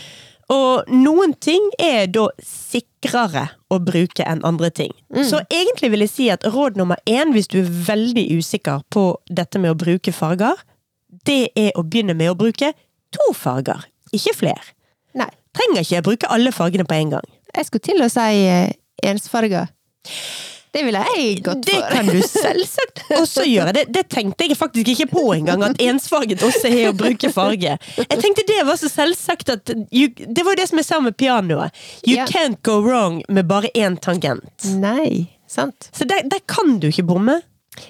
[0.53, 4.93] Og noen ting er da sikrere å bruke enn andre ting.
[5.25, 9.07] Så egentlig vil jeg si at råd nummer én, hvis du er veldig usikker på
[9.31, 10.61] dette med å bruke farger,
[11.25, 12.73] det er å begynne med å bruke
[13.15, 14.75] to farger, ikke flere.
[15.15, 15.31] Nei.
[15.55, 17.29] Trenger ikke bruke alle fargene på en gang.
[17.55, 18.41] Jeg skulle til å si
[19.05, 19.71] ensfarger.
[19.71, 20.54] ensfarga.
[20.75, 23.73] Det ville jeg gått Det kan du selvsagt også gjøre.
[23.77, 27.77] Det, det tenkte jeg faktisk ikke på engang, at ensfarget også er å bruke farge.
[28.01, 30.99] Jeg tenkte det var så selvsagt at you, Det var jo det som jeg sa
[31.05, 31.71] med pianoet.
[32.07, 32.27] You Ja.
[32.27, 34.67] can't go wrong med bare én tangent.
[34.83, 35.91] Nei, sant.
[35.95, 37.41] Så der, der kan du ikke bomme.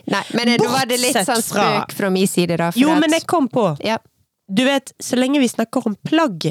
[0.09, 2.71] Nei, men det, da var det litt sånn spøk fra min side, da.
[2.73, 3.71] for Jo, men jeg kom på.
[3.85, 3.99] ja.
[4.45, 6.51] Du vet, så lenge vi snakker om plagg,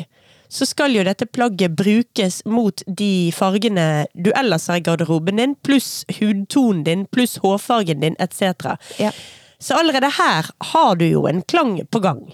[0.54, 5.56] så skal jo dette plagget brukes mot de fargene du ellers har i garderoben din,
[5.66, 8.76] pluss hudtonen din, pluss hårfargen din, etc.
[9.02, 9.10] Ja.
[9.58, 12.28] Så allerede her har du jo en klang på gang.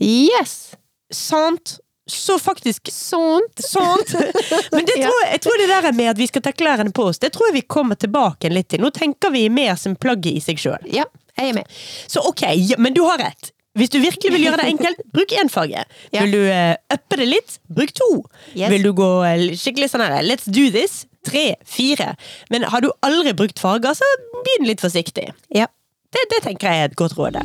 [0.00, 0.74] Yes!
[1.12, 1.78] Sant?
[2.08, 3.58] Så faktisk Sånt.
[3.58, 4.14] Sant!
[4.72, 7.18] Men det tror jeg tror det der med at vi skal ta klærne på oss,
[7.18, 8.84] det tror jeg vi kommer tilbake litt til.
[8.84, 10.88] Nå tenker vi mer som plagget i seg sjøl.
[10.92, 11.04] Ja,
[11.36, 11.76] jeg er med.
[12.06, 13.52] Så ok, ja, men du har rett.
[13.76, 15.82] Hvis du virkelig vil gjøre det enkelt, bruk én farge.
[16.12, 16.22] Ja.
[16.24, 18.08] Vil du uh, uppe det litt, bruk to.
[18.54, 18.70] Yes.
[18.72, 22.14] Vil du gå eh, skikkelig sånn her, let's do this, tre, fire.
[22.48, 24.08] Men har du aldri brukt farger, så
[24.46, 25.28] begynn litt forsiktig.
[25.52, 25.68] Ja.
[26.08, 27.42] Det, det tenker jeg er et godt råd.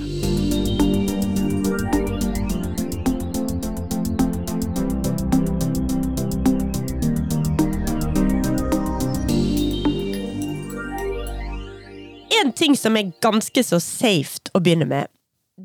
[12.41, 15.11] En ting som er ganske så safe å begynne med,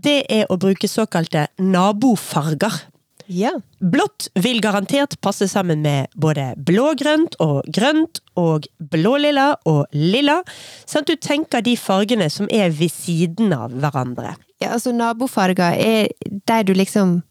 [0.03, 2.85] det er å bruke såkalte nabofarger.
[3.27, 3.51] Ja.
[3.81, 10.41] Blått vil garantert passe sammen med både blågrønt og grønt og blålilla og lilla,
[10.87, 14.37] sånn at du tenker de fargene som er ved siden av hverandre.
[14.63, 16.09] ja altså nabofarger er
[16.47, 17.23] der du liksom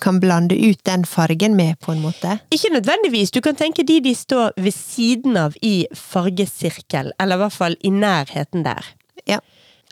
[0.00, 2.38] kan blande ut den fargen med, på en måte.
[2.52, 7.42] Ikke nødvendigvis, du kan tenke de de står ved siden av i fargesirkel, eller i
[7.44, 8.84] hvert fall i nærheten der.
[9.26, 9.38] Ja.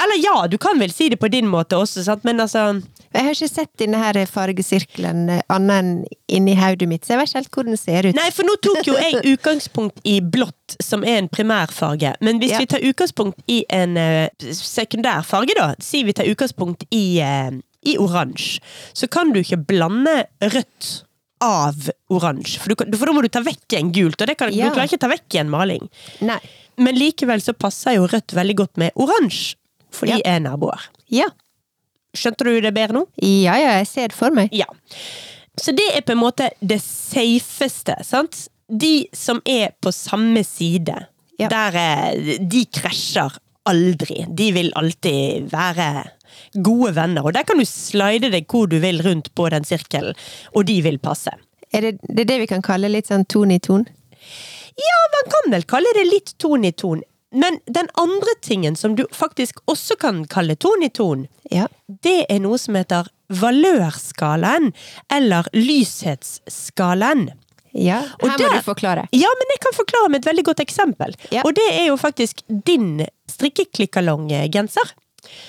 [0.00, 2.24] Eller ja, du kan vel si det på din måte også, sant?
[2.24, 2.82] men altså
[3.12, 3.98] Jeg har ikke sett denne
[4.30, 5.90] fargesirkelen eh, annet enn
[6.30, 8.14] inni hodet mitt, så jeg vet ikke helt hvordan den ser ut.
[8.16, 12.14] Nei, for nå tok jo jeg utgangspunkt i blått, som er en primærfarge.
[12.22, 12.60] Men hvis Ja.
[12.62, 17.50] vi tar utgangspunkt i en uh, sekundærfarge, da, si vi tar utgangspunkt i, uh,
[17.82, 18.60] i oransje,
[18.94, 20.90] så kan du ikke blande rødt
[21.42, 22.60] av oransje.
[22.62, 24.68] For, for da må du ta vekk en gult, og det kan, Ja.
[24.70, 25.88] du klarer ikke ta vekk en maling.
[26.22, 26.38] Nei.
[26.80, 29.56] Men likevel så passer jo rødt veldig godt med oransje,
[29.94, 30.88] for de er naboer.
[31.12, 31.26] Ja.
[32.16, 33.04] Skjønte du det bedre nå?
[33.22, 34.50] Ja, ja, jeg ser det for meg.
[34.56, 34.66] Ja.
[35.60, 38.46] Så det er på en måte det safeste, sant?
[38.70, 40.96] De som er på samme side,
[41.40, 41.48] Ja.
[41.48, 44.24] der eh, de krasjer aldri.
[44.28, 45.88] De vil alltid være
[46.62, 50.14] gode venner, og der kan du slide deg hvor du vil rundt på den sirkelen,
[50.54, 51.30] og de vil passe.
[51.72, 53.84] Er det, det er det vi kan kalle litt sånn ton i ton?
[54.80, 57.02] Ja, man kan vel kalle det litt ton i ton.
[57.32, 61.66] Men den andre tingen som du faktisk også kan kalle ton i ton, Ja.
[62.02, 64.72] det er noe som heter valørskalaen,
[65.10, 67.28] eller lyshetsskalaen.
[67.72, 69.06] Ja, her må der- du forklare.
[69.12, 71.14] Ja, men jeg kan forklare med et veldig godt eksempel.
[71.30, 71.42] Ja.
[71.44, 74.90] Og det er jo faktisk din strikkeklikkalong-genser.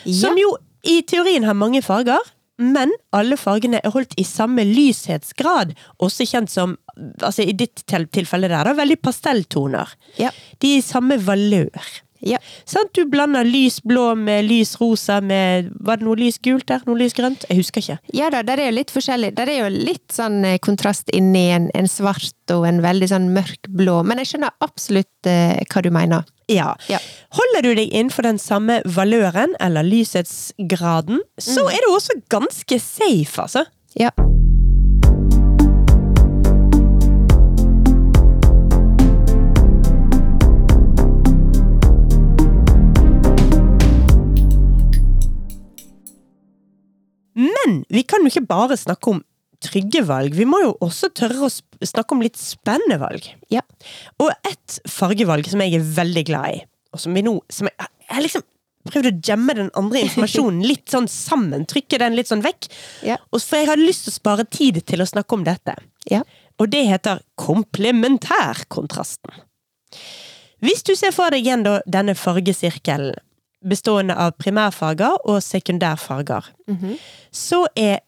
[0.05, 0.13] Ja.
[0.27, 2.19] Som jo i teorien har mange farger,
[2.61, 5.73] men alle fargene er holdt i samme lyshetsgrad.
[6.03, 6.77] Også kjent som,
[7.21, 9.91] altså i ditt tilfelle der, da, veldig pastelltoner.
[10.21, 10.31] Ja.
[10.61, 11.91] De er i samme valør.
[12.21, 12.37] Ja.
[12.69, 12.93] Sant?
[12.97, 16.83] Du blander lys blå med lys rosa med Var det noe lys gult der?
[16.85, 17.45] Noe lys grønt?
[17.49, 17.97] Jeg husker ikke.
[18.17, 19.33] Ja da, der er jo litt forskjellig.
[19.37, 23.29] Der er jo litt sånn eh, kontrast inni en, en svart og en veldig sånn
[23.35, 26.27] mørk blå, men jeg skjønner absolutt eh, hva du mener.
[26.51, 26.73] Ja.
[26.91, 26.99] Ja.
[27.37, 33.47] Holder du deg innenfor den samme valøren, eller lysetsgraden, så er du også ganske safe,
[33.47, 33.65] altså.
[33.99, 34.11] Ja.
[47.37, 49.21] Men vi kan jo ikke bare snakke om
[49.61, 51.51] trygge valg, vi må jo også tørre å
[51.85, 53.27] snakke om litt spennende valg.
[53.53, 53.61] Ja.
[54.21, 57.91] Og et fargevalg som jeg er veldig glad i, og som vi nå som jeg,
[58.07, 58.45] jeg liksom
[58.89, 62.71] prøvd å gjemme den andre informasjonen litt sånn sammen, trykke den litt sånn vekk.
[63.05, 63.19] Ja.
[63.29, 65.77] Og for jeg har lyst til å spare tid til å snakke om dette.
[66.09, 66.23] Ja.
[66.57, 69.33] Og det heter komplementærkontrasten.
[70.61, 73.17] Hvis du ser for deg igjen da denne fargesirkelen
[73.65, 76.51] bestående av primærfarger og sekundærfarger,
[77.31, 77.99] så er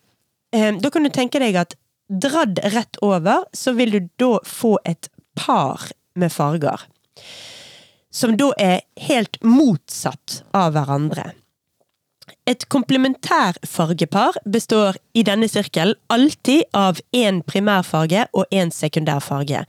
[0.54, 1.76] eh, Da kan du tenke deg at
[2.10, 6.82] dradd rett over, så vil du da få et par med farger.
[8.12, 11.32] Som da er helt motsatt av hverandre.
[12.44, 19.62] Et komplementærfargepar består i denne sirkelen alltid av én primærfarge og én sekundærfarge.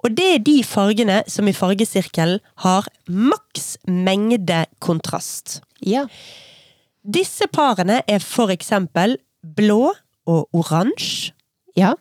[0.00, 5.60] Og det er de fargene som i fargesirkelen har maks mengde kontrast.
[5.84, 6.06] Ja.
[7.04, 9.92] Disse parene er for eksempel blå
[10.24, 11.34] og oransje.
[11.76, 11.92] Ja.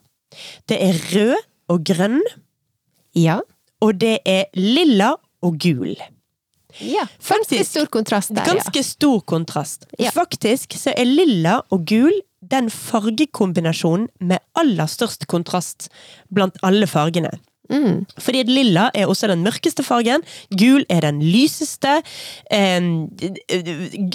[0.72, 1.36] Det er rød
[1.68, 2.22] og grønn.
[3.12, 3.42] Ja.
[3.84, 5.98] Og det er lilla og gul.
[6.80, 7.06] Ja.
[7.30, 8.54] Ganske stor kontrast der, ja.
[8.54, 9.88] Ganske stor kontrast.
[10.00, 10.12] Ja.
[10.16, 15.90] Faktisk så er lilla og gul den fargekombinasjonen med aller størst kontrast
[16.34, 17.32] blant alle fargene.
[17.74, 18.04] Mm.
[18.22, 20.22] Fordi lilla er også den mørkeste fargen,
[20.54, 22.00] gul er den lyseste.
[22.54, 22.90] Eh,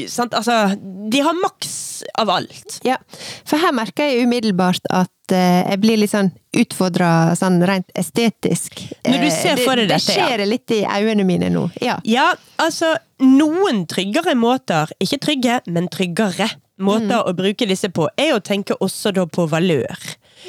[0.08, 0.34] sant?
[0.38, 0.76] Altså,
[1.10, 2.78] de har maks av alt.
[2.86, 2.96] Ja,
[3.48, 8.80] for her merker jeg umiddelbart at eh, jeg blir litt sånn utfordra sånn rent estetisk.
[9.06, 10.14] Når du Eh, ser for deg det, dette.
[10.14, 11.66] Det skjer litt i øynene mine nå.
[11.84, 11.98] Ja.
[12.08, 12.30] Ja,
[12.62, 18.40] altså, noen tryggere måter, ikke trygge, men tryggere måter å bruke disse på, er å
[18.40, 19.98] tenke også da på valør.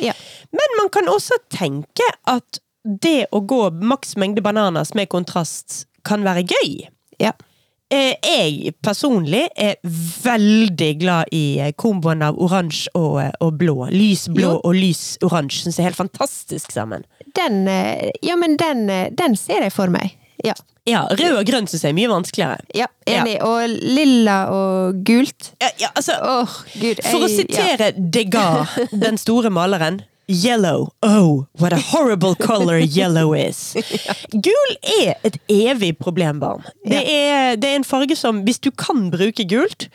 [0.01, 0.13] ja.
[0.49, 6.23] Men man kan også tenke at det å gå maks mengde bananas med kontrast kan
[6.23, 6.87] være gøy.
[7.19, 7.33] ja.
[7.91, 13.87] Eh, Jeg personlig er veldig glad i eh, komboen av oransje og, eh, og blå.
[13.89, 14.61] Lys blå Jo.
[14.63, 15.63] og lys oransje.
[15.63, 17.03] Syns jeg er helt fantastisk sammen.
[17.35, 17.65] Den,
[18.21, 18.85] ja, men den,
[19.17, 20.13] den ser jeg for meg.
[20.45, 20.53] Ja.
[20.85, 22.61] Ja, Rød og grønn syns jeg er mye vanskeligere.
[22.77, 23.39] ja enig.
[23.41, 25.51] Og lilla og gult.
[25.61, 27.01] Ja, ja, altså, oh, gud.
[27.09, 27.65] For å jeg- ja.
[27.65, 30.03] sitere Degas, den store maleren.
[30.29, 33.73] Yellow, oh, what a horrible color yellow is.
[34.31, 36.61] Gul er et evig problembarn.
[36.85, 39.87] Det er, det er en farge som, hvis du kan bruke gult,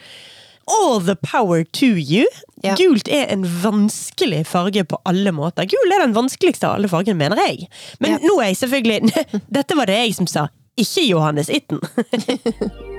[0.67, 2.27] all the power to you.
[2.65, 2.75] Ja.
[2.81, 5.69] Gult er en vanskelig farge på alle måter.
[5.71, 7.69] Gul er den vanskeligste av alle fargene, mener jeg.
[8.01, 8.19] Men Ja.
[8.27, 9.15] nå er jeg selvfølgelig
[9.61, 11.79] Dette var det jeg som sa, ikke Johannes Itten.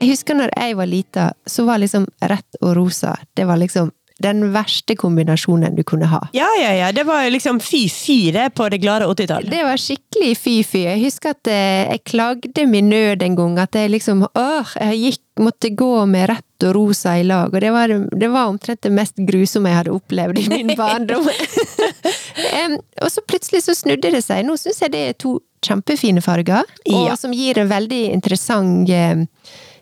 [0.00, 3.92] Jeg husker når jeg var lita, så var liksom rødt og rosa Det var liksom
[4.24, 6.22] den verste kombinasjonen du kunne ha.
[6.32, 6.86] Ja, ja, ja.
[6.96, 9.50] Det var jo liksom fy-fy, det, på det glade 80-tallet.
[9.52, 10.80] Det var skikkelig fy-fy.
[10.86, 13.58] Jeg husker at eh, jeg klagde min nød en gang.
[13.60, 17.52] At jeg liksom åh, jeg gikk, måtte gå med rødt og rosa i lag.
[17.52, 21.28] Og det var, det var omtrent det mest grusomme jeg hadde opplevd i min barndom.
[23.04, 24.46] Og så plutselig så snudde det seg.
[24.48, 27.16] Nå syns jeg det er to kjempefine farger, og Ja.
[27.20, 29.26] som gir en veldig interessant eh,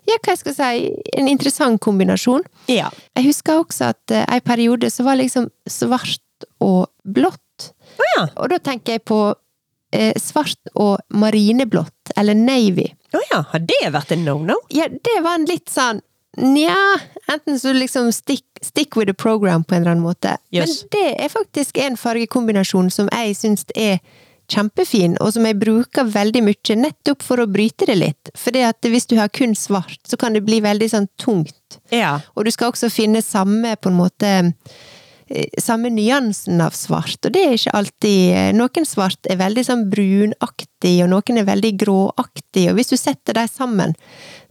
[0.09, 2.45] ja, hva jeg skal si, en interessant kombinasjon.
[2.71, 2.90] Ja.
[3.17, 7.71] Jeg husker også at uh, en periode så var liksom svart og blått.
[7.97, 8.27] Oh, ja.
[8.43, 12.90] Og da tenker jeg på uh, svart og marineblått, eller navy.
[13.14, 13.45] Å ja.
[13.53, 14.59] Har det vært en no-no?
[14.75, 16.03] Ja, det var en litt sånn
[16.35, 16.99] Nja,
[17.31, 20.37] enten så liksom stick, stick with the program på en eller annen måte.
[20.51, 20.83] Yes.
[20.83, 24.01] Men det er faktisk en fargekombinasjon som jeg syns er
[24.50, 28.33] kjempefin, og som jeg bruker veldig mye, nettopp for å bryte det litt.
[28.64, 31.80] At hvis du har kun svart, så kan det bli veldig sånn tungt.
[31.92, 32.18] Ja.
[32.35, 37.33] Og du skal også finne samme, på en måte eh, Samme nyansen av svart, og
[37.33, 42.66] det er ikke alltid Noen svart er veldig sånn brunaktig, og noen er veldig gråaktig,
[42.68, 43.96] og hvis du setter dem sammen,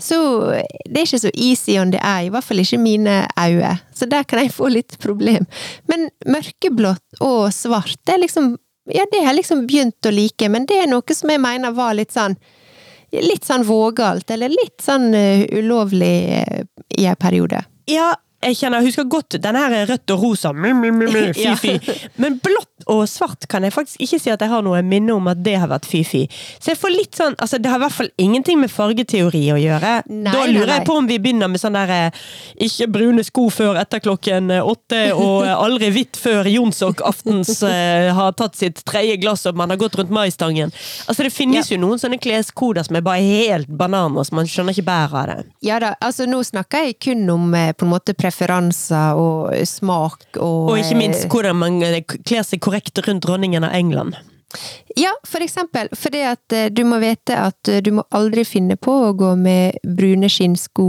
[0.02, 0.18] så
[0.50, 4.10] Det er ikke så easy on the eye, i hvert fall ikke mine øyne, så
[4.10, 5.46] der kan jeg få litt problem.
[5.88, 8.56] Men mørkeblått og svart, det er liksom
[8.92, 11.76] Ja, det har jeg liksom begynt å like, men det er noe som jeg mener
[11.76, 12.38] var litt sånn
[13.14, 16.64] Litt sånn vågalt, eller litt sånn uh, ulovlig uh,
[16.98, 17.60] i en periode.
[17.86, 18.08] Ja,
[18.44, 21.56] jeg kjenner, husker godt den her rødt og rosa, mi, mi, mi, mi, fy, Ja.
[21.60, 21.78] fy.
[22.22, 25.28] Men blått og svart kan jeg faktisk ikke si at jeg har noe minne om
[25.32, 26.26] at det har vært fy-fy.
[26.60, 29.60] Så jeg får litt sånn, altså det har i hvert fall ingenting med fargeteori å
[29.62, 29.94] gjøre.
[30.12, 30.78] Nei, da lurer nei.
[30.80, 32.22] jeg på om vi begynner med sånn der eh,
[32.68, 37.62] ikke brune sko før etter klokken eh, åtte, og eh, aldri hvitt før Jonsok aftens
[37.64, 40.74] har tatt sitt tredje glass og man har gått rundt maistangen.
[41.08, 44.88] Altså det finnes jo noen sånne kleskoder som er bare helt bananas, man skjønner ikke
[44.90, 45.48] bæret av det.
[45.64, 50.72] Ja da, altså nå snakker jeg kun om på en måte preferanser og smak og
[50.72, 54.16] Og ikke minst eh, hvordan man eh, kler seg korrekt rundt dronningen av England.
[54.96, 55.90] Ja, for eksempel.
[55.98, 59.80] Fordi at eh, du må vite at du må aldri finne på å gå med
[59.84, 60.88] brune skinnsko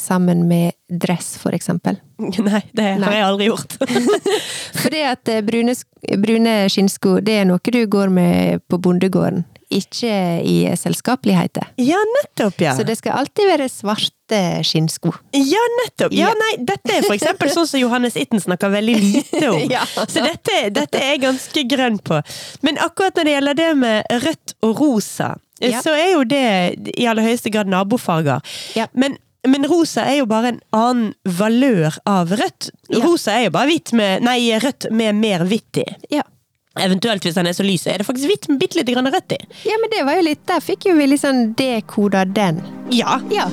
[0.00, 1.98] sammen med dress, for eksempel.
[2.18, 3.14] Nei, det har Nei.
[3.18, 3.76] jeg aldri gjort.
[4.82, 5.74] Fordi at brune,
[6.22, 9.44] brune skinnsko, det er noe du går med på bondegården.
[9.70, 11.68] Ikke i selskapeligheter.
[11.78, 12.72] ja, nettopp, ja.
[12.76, 15.12] Så det skal alltid være svarte skinnsko.
[15.36, 16.12] Ja, nettopp.
[16.14, 19.62] Ja, nei, dette er for eksempel sånn som Johannes Itten snakker veldig lite om.
[19.76, 19.84] Ja.
[19.86, 22.18] Så dette, dette er jeg ganske grønn på.
[22.66, 25.82] Men akkurat når det gjelder det med rødt og rosa, Ja.
[25.84, 26.44] så er jo det
[26.98, 28.40] i aller høyeste grad nabofarger.
[28.74, 28.86] Ja.
[28.94, 32.66] Men men rosa er jo bare en annen valør av rødt.
[33.00, 35.86] Rosa er jo bare hvitt med, nei, rødt med mer hvitt i.
[36.12, 36.26] Ja.
[36.78, 39.10] Eventuelt hvis den er så lys, så er det faktisk hvitt med bitte lite grann
[39.10, 39.40] rødt i.
[39.66, 42.62] ja, men det var jo litt Der fikk jo vi litt sånn dekoda den.
[42.94, 43.18] Ja.
[43.34, 43.48] Ja.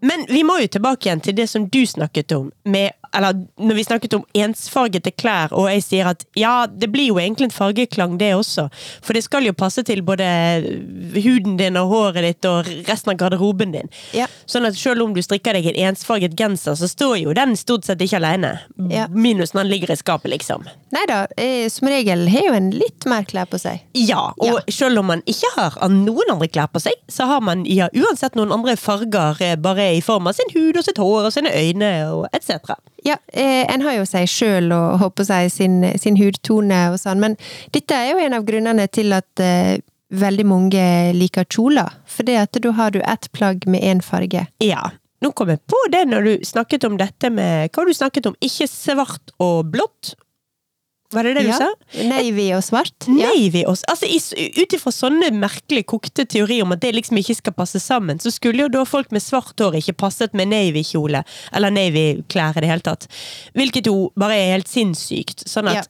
[0.00, 3.78] Men vi må jo tilbake igjen til det som du snakket om, med, eller når
[3.78, 7.54] vi snakket om ensfargete klær, og jeg sier at ja, det blir jo egentlig en
[7.54, 8.66] fargeklang det også,
[9.04, 10.26] for det skal jo passe til både
[11.16, 13.92] huden din og håret ditt og resten av garderoben din.
[14.16, 14.28] Ja.
[14.50, 17.88] Sånn at selv om du strikker deg en ensfarget genser, så står jo den stort
[17.88, 18.56] sett ikke alene.
[18.92, 19.08] Ja.
[19.12, 20.68] Minus når den ligger i skapet, liksom.
[20.94, 23.82] Nei da, eh, som regel har jo en litt mer klær på seg.
[23.96, 27.64] Ja, og selv om man ikke har noen andre klær på seg, så har man
[27.70, 31.28] ja, uansett noen andre farger eh, bare i form av sin hud og sitt hår
[31.28, 32.74] og sine øyne og etc.
[33.06, 37.22] Ja, eh, en har jo seg sjøl og håper seg sin, sin hudtone og sånn,
[37.22, 37.36] men
[37.76, 39.78] dette er jo en av grunnene til at eh,
[40.14, 40.84] veldig mange
[41.16, 41.90] liker kjoler.
[42.06, 44.46] For det at da har du ett plagg med én farge.
[44.62, 44.90] Ja.
[45.24, 48.34] Nå kom jeg på det når du snakket om dette med Hva du snakket om?
[48.44, 50.12] Ikke svart og blått?
[51.14, 51.56] Var det det du Ja.
[51.58, 51.68] sa?
[52.02, 53.06] Navy og svart.
[53.06, 53.28] Ja.
[53.30, 54.06] Navy og, Altså,
[54.62, 58.32] Ut ifra sånne merkelig kokte teorier om at det liksom ikke skal passe sammen, så
[58.32, 61.22] skulle jo da folk med svart hår ikke passet med navy-kjole,
[61.54, 63.06] eller navy-klær i det hele tatt.
[63.54, 65.46] Hvilket jo bare er helt sinnssykt.
[65.46, 65.86] Sånn at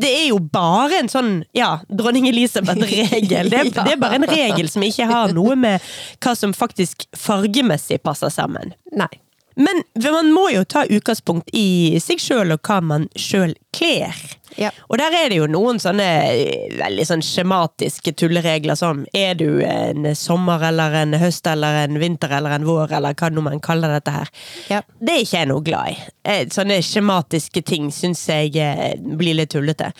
[0.00, 3.50] det er jo bare en sånn, ja, dronning Elisabeth-regel.
[3.50, 3.84] Det, Ja.
[3.84, 5.80] det er bare en regel som ikke har noe med
[6.20, 8.72] hva som faktisk fargemessig passer sammen.
[8.92, 9.08] Nei.
[9.56, 9.82] Men
[10.12, 14.12] man må jo ta utgangspunkt i seg sjøl og hva man sjøl kler.
[14.56, 14.70] Ja.
[14.88, 19.60] Og der er det jo noen sånne eh, veldig sånn skjematiske tulleregler som er du
[19.64, 23.60] en sommer eller en høst eller en vinter eller en vår eller hva nå man
[23.64, 24.32] kaller dette her.
[24.72, 24.82] Ja.
[25.00, 25.98] Det er ikke jeg noe glad i.
[26.28, 29.92] Eh, Sånne skjematiske ting syns jeg eh, blir litt tullete.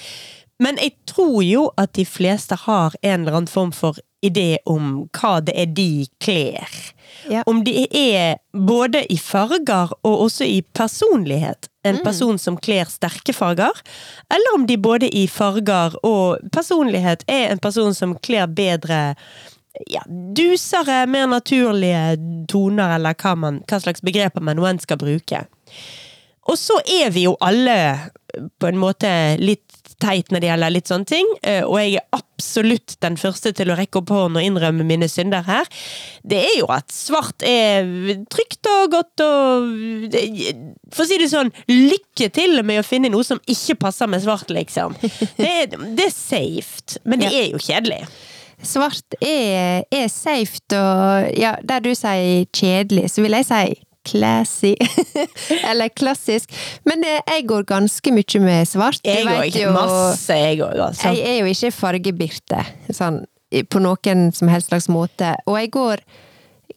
[0.63, 5.05] Men jeg tror jo at de fleste har en eller annen form for idé om
[5.17, 6.79] hva det er de kler.
[7.31, 7.43] Ja.
[7.47, 13.35] Om de er både i farger og også i personlighet en person som kler sterke
[13.35, 13.75] farger,
[14.35, 19.01] eller om de både i farger og personlighet er en person som kler bedre
[19.91, 22.17] ja, dusere, mer naturlige
[22.51, 25.45] toner, eller hva, man, hva slags begreper man nå enn skal bruke.
[26.47, 27.77] Og så er vi jo alle
[28.61, 29.11] på en måte
[29.43, 33.53] litt teit når det gjelder litt sånne ting, eh, og jeg er absolutt den første
[33.57, 35.69] til å rekke opp hånden og innrømme mine synder her.
[36.27, 37.89] Det er jo at svart er
[38.33, 40.15] trygt og godt og
[40.93, 44.25] For å si det sånn, lykke til med å finne noe som ikke passer med
[44.25, 44.97] svart, liksom.
[45.37, 45.53] Det
[45.97, 48.05] det er safe, men det er jo kjedelig.
[48.65, 54.75] Svart er, er safe og ja, der du sier kjedelig, så vil jeg si classy.
[55.71, 56.53] Eller klassisk.
[56.89, 59.03] Men jeg går ganske mye med svart.
[59.03, 59.59] Du Jeg òg.
[59.77, 61.15] Masse, jeg òg, altså.
[61.15, 62.63] Jeg er jo ikke fargebirte,
[62.95, 63.25] sånn
[63.71, 65.35] på noen som helst slags måte.
[65.47, 66.03] Og jeg går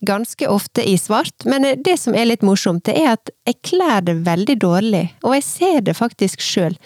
[0.06, 4.06] ganske ofte i svart, men det som er litt morsomt, det er at jeg kler
[4.06, 5.02] det veldig dårlig.
[5.26, 6.78] Og jeg ser det faktisk sjøl.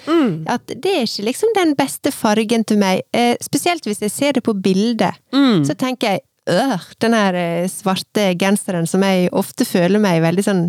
[0.49, 3.03] At det er ikke liksom den beste fargen til meg.
[3.13, 5.19] Eh, spesielt hvis jeg ser det på bildet.
[5.67, 10.43] Så tenker jeg øh, den her eh, svarte genseren som jeg ofte føler meg veldig
[10.45, 10.63] sånn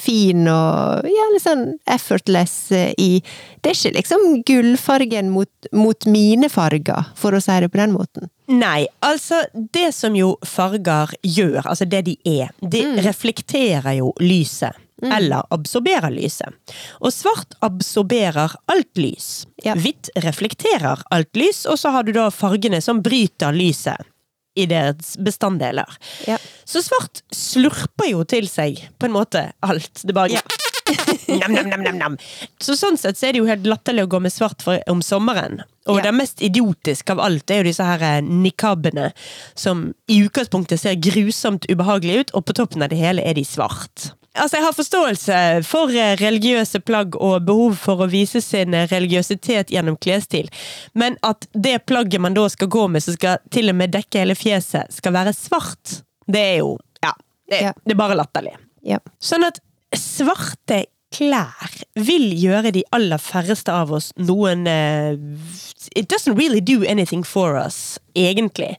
[0.00, 3.18] fin og ja, litt sånn effortless eh, i.
[3.60, 7.92] Det er ikke liksom gullfargen mot, mot mine farger, for å si det på den
[7.92, 8.30] måten.
[8.48, 9.42] Nei, altså
[9.74, 13.02] det som jo farger gjør, altså det de er, de Mm.
[13.04, 14.72] reflekterer jo lyset.
[15.02, 16.52] Eller absorberer lyset.
[17.00, 19.46] Og svart absorberer alt lys.
[19.64, 19.72] Ja.
[19.74, 23.96] Hvitt reflekterer alt lys, og så har du da fargene som bryter lyset
[24.58, 25.86] i deres bestanddeler.
[26.26, 26.38] Ja.
[26.64, 30.02] Så svart slurper jo til seg på en måte alt.
[30.02, 30.40] Det bare
[31.30, 32.16] nam, nam, nam, nam, nam.
[32.60, 35.02] Så sånn sett så er det jo helt latterlig å gå med svart for, om
[35.06, 35.60] sommeren.
[35.88, 36.08] Og Ja.
[36.08, 39.12] det mest idiotiske av alt er jo disse her eh, nikabene
[39.58, 43.44] som i utgangspunktet ser grusomt ubehagelige ut, og på toppen av det hele er de
[43.46, 44.10] svart.
[44.38, 48.86] Altså, Jeg har forståelse for eh, religiøse plagg og behov for å vise sin eh,
[48.90, 50.46] religiøsitet gjennom klesstil,
[50.94, 54.22] men at det plagget man da skal gå med, som skal til og med dekke
[54.22, 57.12] hele fjeset, skal være svart, det er jo Ja.
[57.50, 57.72] Det, Ja.
[57.84, 58.54] det er bare latterlig.
[58.86, 59.00] Ja.
[59.18, 59.58] Sånn at
[59.98, 65.16] svarte klær vil gjøre de aller færreste av oss noen uh,
[65.96, 68.76] It doesn't really do anything for us, egentlig.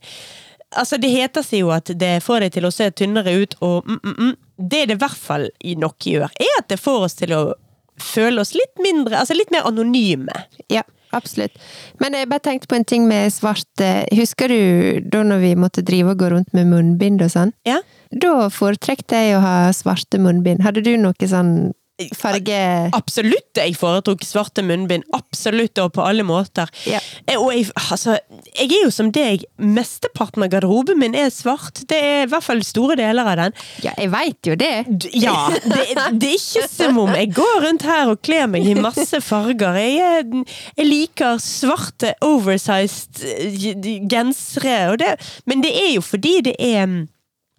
[0.72, 3.84] Altså, det heter seg jo at det får deg til å se tynnere ut, og
[3.84, 4.36] mm, mm, mm.
[4.62, 7.42] Det det i hvert fall nok gjør, er at det får oss til å
[8.02, 10.34] føle oss litt mindre, altså litt mer anonyme.
[10.74, 10.82] Ja,
[11.14, 11.58] absolutt.
[12.02, 13.68] Men jeg bare tenkte på en ting med svart.
[13.84, 17.54] eh, Husker du da når vi måtte drive og gå rundt med munnbind og sånn?
[17.68, 17.82] Ja?
[18.12, 20.64] Da foretrekte jeg å ha svarte munnbind.
[20.66, 21.74] Hadde du noe sånn
[22.18, 22.60] farge
[22.96, 25.06] Absolutt jeg foretok svarte munnbind.
[25.16, 26.70] Absolutt, og på alle måter.
[26.90, 27.02] Ja.
[27.38, 28.18] Og jeg, altså,
[28.56, 29.46] jeg er jo som deg.
[29.62, 31.84] Mesteparten av garderoben min er svart.
[31.90, 33.58] Det er i hvert fall store deler av den.
[33.86, 34.74] Ja, jeg veit jo det!
[35.16, 35.86] Ja, det,
[36.22, 39.80] det er ikke som om jeg går rundt her og kler meg i masse farger.
[39.82, 40.46] Jeg,
[40.78, 43.72] jeg liker svarte oversized eh,
[44.12, 45.16] gensere, og det,
[45.50, 46.86] men det er jo fordi det er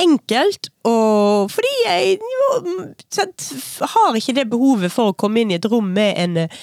[0.01, 2.77] enkelt, og fordi jeg jo,
[3.13, 3.45] sant,
[3.93, 6.57] har ikke det behovet for å komme inn i et rom med en eh,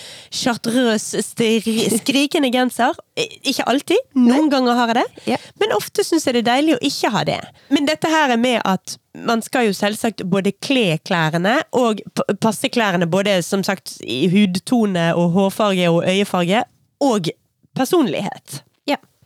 [2.04, 2.98] skrikende genser.
[3.20, 5.38] Ikke alltid, noen ganger har jeg det, Ja.
[5.60, 7.40] men ofte syns jeg det er deilig å ikke ha det.
[7.70, 12.00] Men dette her er med at man skal jo selvsagt både kle klærne og
[12.40, 16.64] passe klærne både som sagt i hudtone og hårfarge og øyefarge,
[17.00, 17.30] og
[17.76, 18.64] personlighet.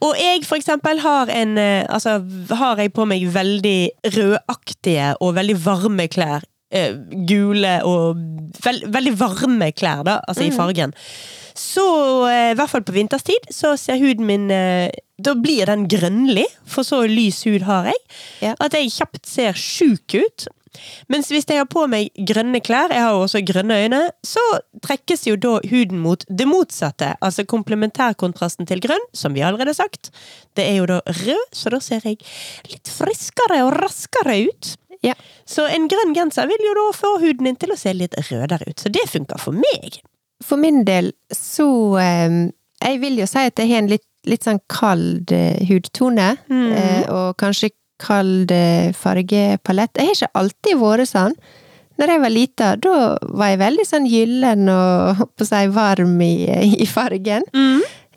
[0.04, 2.18] Og jeg for eksempel har en eh, Altså,
[2.60, 3.78] har jeg på meg veldig
[4.18, 6.44] rødaktige og veldig varme klær.
[6.74, 6.96] eh,
[7.30, 8.18] gule og
[8.66, 10.94] veld, veldig varme klær, da, altså i fargen.
[11.54, 11.86] Så,
[12.30, 14.90] eh, i hvert fall på vinterstid, så ser huden min eh,
[15.22, 18.00] Da blir den grønnlig, for så lys hud har jeg.
[18.42, 18.56] Ja.
[18.60, 20.48] At jeg kjapt ser sjuk ut.
[21.12, 24.44] Mens hvis jeg har på meg grønne klær, jeg har jo også grønne øyne, så
[24.86, 27.14] trekkes jo da huden mot det motsatte.
[27.22, 30.12] Altså komplementærkontrasten til grønn, som vi allerede har sagt.
[30.58, 32.22] Det er jo da rød, så da ser jeg
[32.72, 34.74] litt friskere og raskere ut.
[35.04, 35.16] Ja.
[35.46, 38.70] Så en grønn genser vil jo da få huden din til å se litt rødere
[38.70, 38.80] ut.
[38.80, 40.00] Så det funker for meg.
[40.44, 41.68] For min del så
[42.02, 42.34] eh,
[42.84, 47.04] Jeg vil jo si at jeg har en litt, litt sånn kald eh, hudtone, eh,
[47.12, 47.72] og kanskje
[48.04, 49.98] kald eh, fargepalett.
[49.98, 51.36] Jeg har ikke alltid vært sånn.
[52.02, 52.94] Når jeg var lita, da
[53.38, 56.34] var jeg veldig sånn gyllen og på å si varm i,
[56.84, 57.46] i fargen.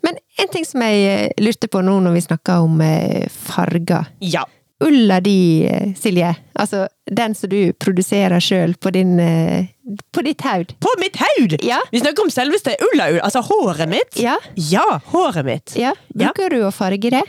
[0.05, 4.11] Men en ting som jeg eh, lurte på nå når vi snakker om eh, farger.
[4.23, 4.45] Ja.
[4.85, 9.71] Ulla di, eh, Silje, altså den som du produserer sjøl på din eh,
[10.13, 10.75] på ditt haud.
[10.83, 11.57] På mitt haud!
[11.65, 11.79] Ja.
[11.91, 14.19] Vi snakker om selveste ulla-ull, altså håret mitt.
[14.21, 14.35] Ja.
[14.53, 15.73] Ja, håret mitt.
[15.79, 17.23] Ja, bruker du å farge det?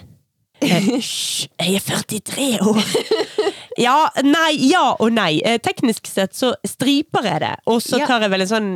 [0.61, 2.85] Eh, Hysj, jeg er 43 år!
[3.79, 5.37] Ja, nei, ja og nei.
[5.47, 8.71] Eh, Teknisk sett så striper jeg det, og så tar jeg vel en sånn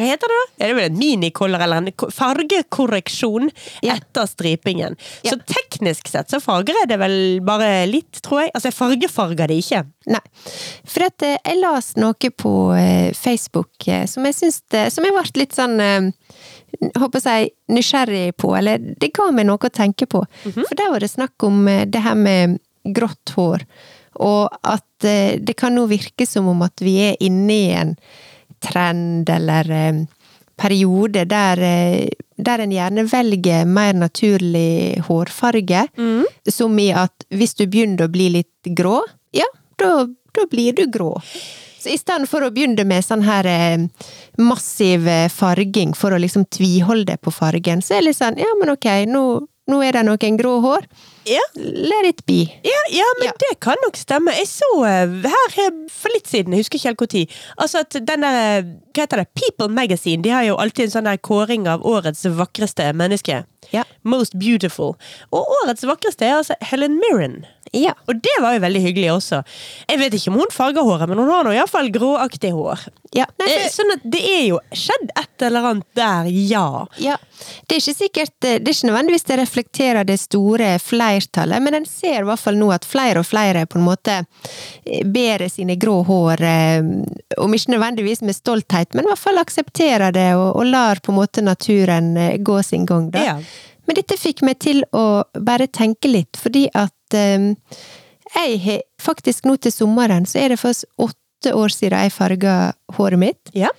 [0.00, 0.44] hva heter det da?
[0.64, 3.50] Er det vel en minikoller eller en fargekorreksjon
[3.84, 3.96] Ja.
[3.98, 4.94] etter stripingen?
[5.26, 5.34] Ja.
[5.34, 8.52] Så teknisk sett så farger jeg det vel bare litt, tror jeg.
[8.54, 9.82] Altså, jeg fargefarger det ikke.
[10.14, 10.22] Nei.
[10.88, 12.54] For at eh, jeg las noe på
[13.18, 14.62] Facebook som jeg syns
[14.94, 15.76] Som jeg ble litt sånn
[16.98, 20.22] Håper jeg nysgjerrig på, eller det ga meg noe å tenke på.
[20.44, 23.64] For der var det snakk om eh, det her med grått hår,
[24.22, 27.94] og at eh, det kan nå virke som om at vi er inne i en
[28.62, 30.00] trend eller eh,
[30.60, 31.56] periode der,
[32.36, 35.86] der en gjerne velger mer naturlig hårfarge.
[36.52, 38.98] Som i at hvis du begynner å bli litt grå,
[39.32, 39.46] ja,
[39.80, 40.04] da,
[40.36, 41.14] da blir du grå.
[41.80, 43.86] Så i stedet for å begynne med sånn her eh,
[44.40, 48.50] massiv eh, farging for å liksom tviholde på fargen, så er det litt sånn, ja,
[48.60, 49.22] men ok, nå,
[49.70, 50.86] nå er det noen grå hår.
[51.28, 51.42] Ja.
[51.54, 52.40] Let it be.
[52.66, 53.32] Ja, ja men Ja.
[53.38, 54.32] det kan nok stemme.
[54.36, 57.24] Jeg så eh, her for litt siden, jeg husker ikke helt når,
[57.60, 61.08] altså at den der, hva heter det, People Magazine, de har jo alltid en sånn
[61.10, 63.44] der kåring av årets vakreste menneske.
[63.72, 63.84] Ja.
[64.02, 64.96] Most beautiful.
[65.30, 67.42] Og årets vakreste er altså Helen Mirren.
[67.72, 67.92] Ja.
[68.10, 69.44] Og det var jo veldig hyggelig også.
[69.86, 72.80] Jeg vet ikke om hun farger håret, men hun har nå iallfall gråaktig hår.
[73.14, 73.26] Ja.
[73.38, 76.86] Nei, Eh, for- Sånn at det er jo skjedd et eller annet der, ja.
[76.98, 77.16] Ja,
[77.68, 81.86] det er ikke sikkert Det er ikke nødvendigvis det reflekterer det store flertallet, men en
[81.86, 84.16] ser i hvert fall nå at flere og flere på en måte
[84.86, 86.82] eh, bærer sine grå hår, eh,
[87.38, 91.12] om ikke nødvendigvis med stolthet, men i hvert fall aksepterer det og, og lar på
[91.14, 93.24] en måte naturen eh, gå sin gang, da.
[93.24, 93.38] Ja.
[93.90, 97.48] Men dette fikk meg til å bare tenke litt, fordi at eh,
[98.36, 102.52] jeg har faktisk nå til sommeren, så er det først åtte år siden jeg farga
[102.94, 103.50] håret mitt.
[103.50, 103.72] Ja.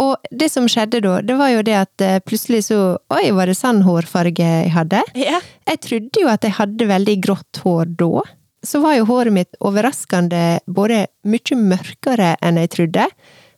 [0.00, 2.78] Og det som skjedde da, det var jo det at eh, plutselig så
[3.12, 5.02] Oi, var det sånn hårfarge jeg hadde?
[5.18, 5.42] ja.
[5.68, 8.24] Jeg trodde jo at jeg hadde veldig grått hår da.
[8.64, 13.04] Så var jo håret mitt overraskende både mye mørkere enn jeg trodde,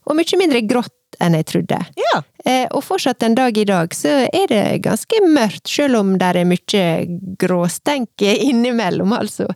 [0.03, 0.91] og mye mindre grått
[1.21, 1.79] enn jeg trodde.
[1.99, 2.21] Ja.
[2.45, 6.31] Eh, og fortsatt en dag i dag så er det ganske mørkt, selv om det
[6.33, 6.83] er mye
[7.39, 9.47] gråstenke innimellom, altså.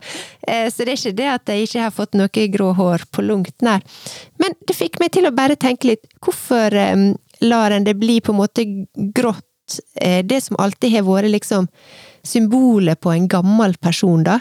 [0.47, 3.26] Eh, så det er ikke det at jeg ikke har fått noe grå hår på
[3.28, 3.84] langt nær.
[4.39, 6.95] Men det fikk meg til å bare tenke litt, hvorfor eh,
[7.43, 9.43] lar en det bli på en måte grått,
[9.97, 11.66] det som alltid har vært liksom
[12.24, 14.38] symbolet på en gammel person, da?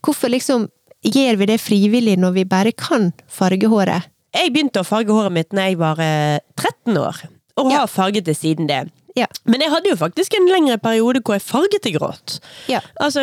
[0.00, 0.64] Hvorfor liksom
[1.04, 4.08] gjør vi det frivillig når vi bare kan farge håret?
[4.34, 7.22] Jeg begynte å farge håret mitt når jeg var eh, 13 år,
[7.60, 7.82] og Ja.
[7.84, 8.84] har farget det siden det.
[9.14, 9.26] Ja.
[9.44, 12.38] Men jeg hadde jo faktisk en lengre periode hvor jeg farget det grått.
[12.72, 12.78] Ja.
[12.96, 13.20] Altså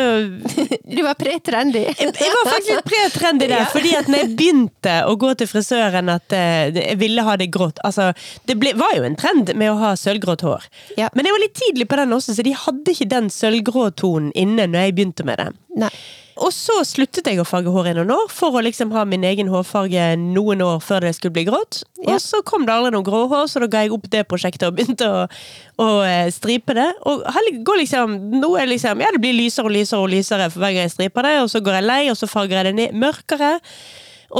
[0.94, 1.80] Du var pre-trendy.
[1.98, 3.64] Jeg jeg var faktisk pre-trendy der, Ja.
[3.72, 7.50] fordi at når jeg begynte å gå til frisøren at eh, jeg ville ha det
[7.50, 8.12] grått Altså,
[8.46, 10.68] det ble, var jo en trend med å ha sølvgrått hår.
[10.96, 11.08] Ja.
[11.18, 14.30] Men jeg var litt tidlig på den også, så de hadde ikke den sølvgrå tonen
[14.38, 15.48] inne når jeg begynte med det.
[15.78, 15.92] Nei.
[16.40, 19.24] Og så sluttet jeg å farge håret i noen år, for å liksom ha min
[19.28, 21.82] egen hårfarge noen år før det skulle bli grått.
[21.98, 22.14] Ja.
[22.14, 24.64] Og så kom det aldri noe grå hår, så da ga jeg opp det prosjektet
[24.70, 25.26] og begynte å,
[25.84, 26.88] å eh, stripe det.
[27.10, 27.26] Og
[27.66, 30.76] går liksom, nå er liksom, ja det blir lysere og lysere og lysere for hver
[30.76, 33.00] gang jeg striper det, og så går jeg lei, og så farger jeg det ned,
[33.04, 33.56] mørkere.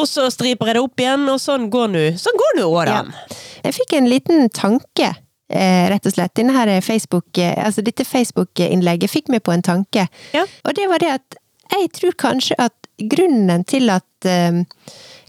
[0.00, 3.26] Og så striper jeg det opp igjen, og sånn går nå sånn går nå årene.
[3.66, 5.12] Jeg fikk en liten tanke,
[5.50, 6.34] rett og slett.
[6.38, 10.08] Denne Facebook, eh, altså dette Facebook-innlegget fikk meg på en tanke.
[10.32, 10.44] Ja.
[10.64, 11.36] Og det var det at
[11.70, 12.74] jeg tror kanskje at
[13.10, 14.62] grunnen til at eh,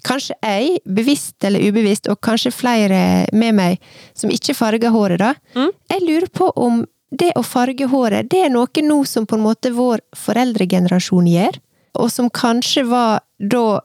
[0.03, 3.77] kanskje jeg, bevisst eller ubevisst, og kanskje flere med meg
[4.17, 5.71] som ikke farger håret, da, Mm.
[5.89, 9.43] jeg lurer på om det å farge håret, det er noe nå som på en
[9.43, 11.59] måte vår foreldregenerasjon gjør,
[11.99, 13.81] og som kanskje var da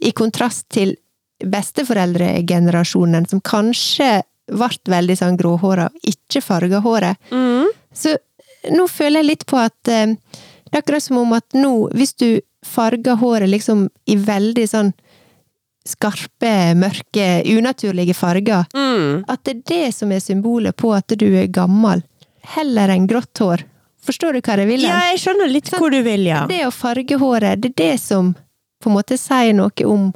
[0.00, 0.96] i kontrast til
[1.44, 7.16] besteforeldregenerasjonen, som kanskje ble veldig sånn gråhåra og ikke farga håret.
[7.30, 7.68] Mm.
[7.94, 8.16] Så
[8.72, 12.14] nå føler jeg litt på at eh, det er akkurat som om at nå, hvis
[12.16, 14.92] du farger håret liksom i veldig sånn
[15.84, 19.24] skarpe, mørke, unaturlige farger, Mm.
[19.28, 22.02] at det er det som er symbolet på at du er gammel,
[22.54, 23.64] heller enn grått hår.
[24.02, 24.82] Forstår du hva jeg vil?
[24.82, 26.46] Ja, jeg skjønner litt hvor du vil, ja.
[26.46, 28.34] Det å farge håret, det er det som
[28.82, 30.12] på en måte sier noe om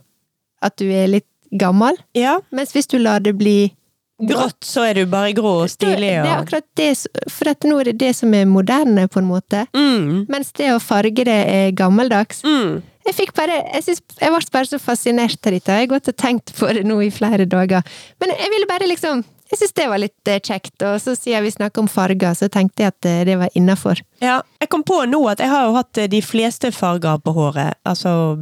[0.63, 2.39] at du er litt gammel, Ja.
[2.51, 3.75] mens hvis du lar det bli
[4.17, 6.09] Grått, så er du bare grå og stilig.
[6.09, 6.89] Det er akkurat det,
[7.29, 9.67] for at nå er det det som er moderne, på en måte.
[9.77, 10.25] Mm.
[10.33, 12.41] Mens det å farge det er gammeldags.
[12.47, 12.81] Mm.
[13.07, 15.77] Jeg fikk bare, jeg, synes, jeg ble bare så fascinert av dette.
[15.77, 17.85] Jeg har gått og tenkt på det nå i flere dager.
[18.23, 20.75] Men jeg ville bare liksom Jeg syns det var litt eh, kjekt.
[20.83, 24.03] Og så siden vi snakker om farger, så tenkte jeg at eh, det var innafor.
[24.23, 27.35] Ja, jeg kom på nå at jeg har jo hatt eh, de fleste farger på
[27.37, 27.79] håret.
[27.87, 28.35] Altså,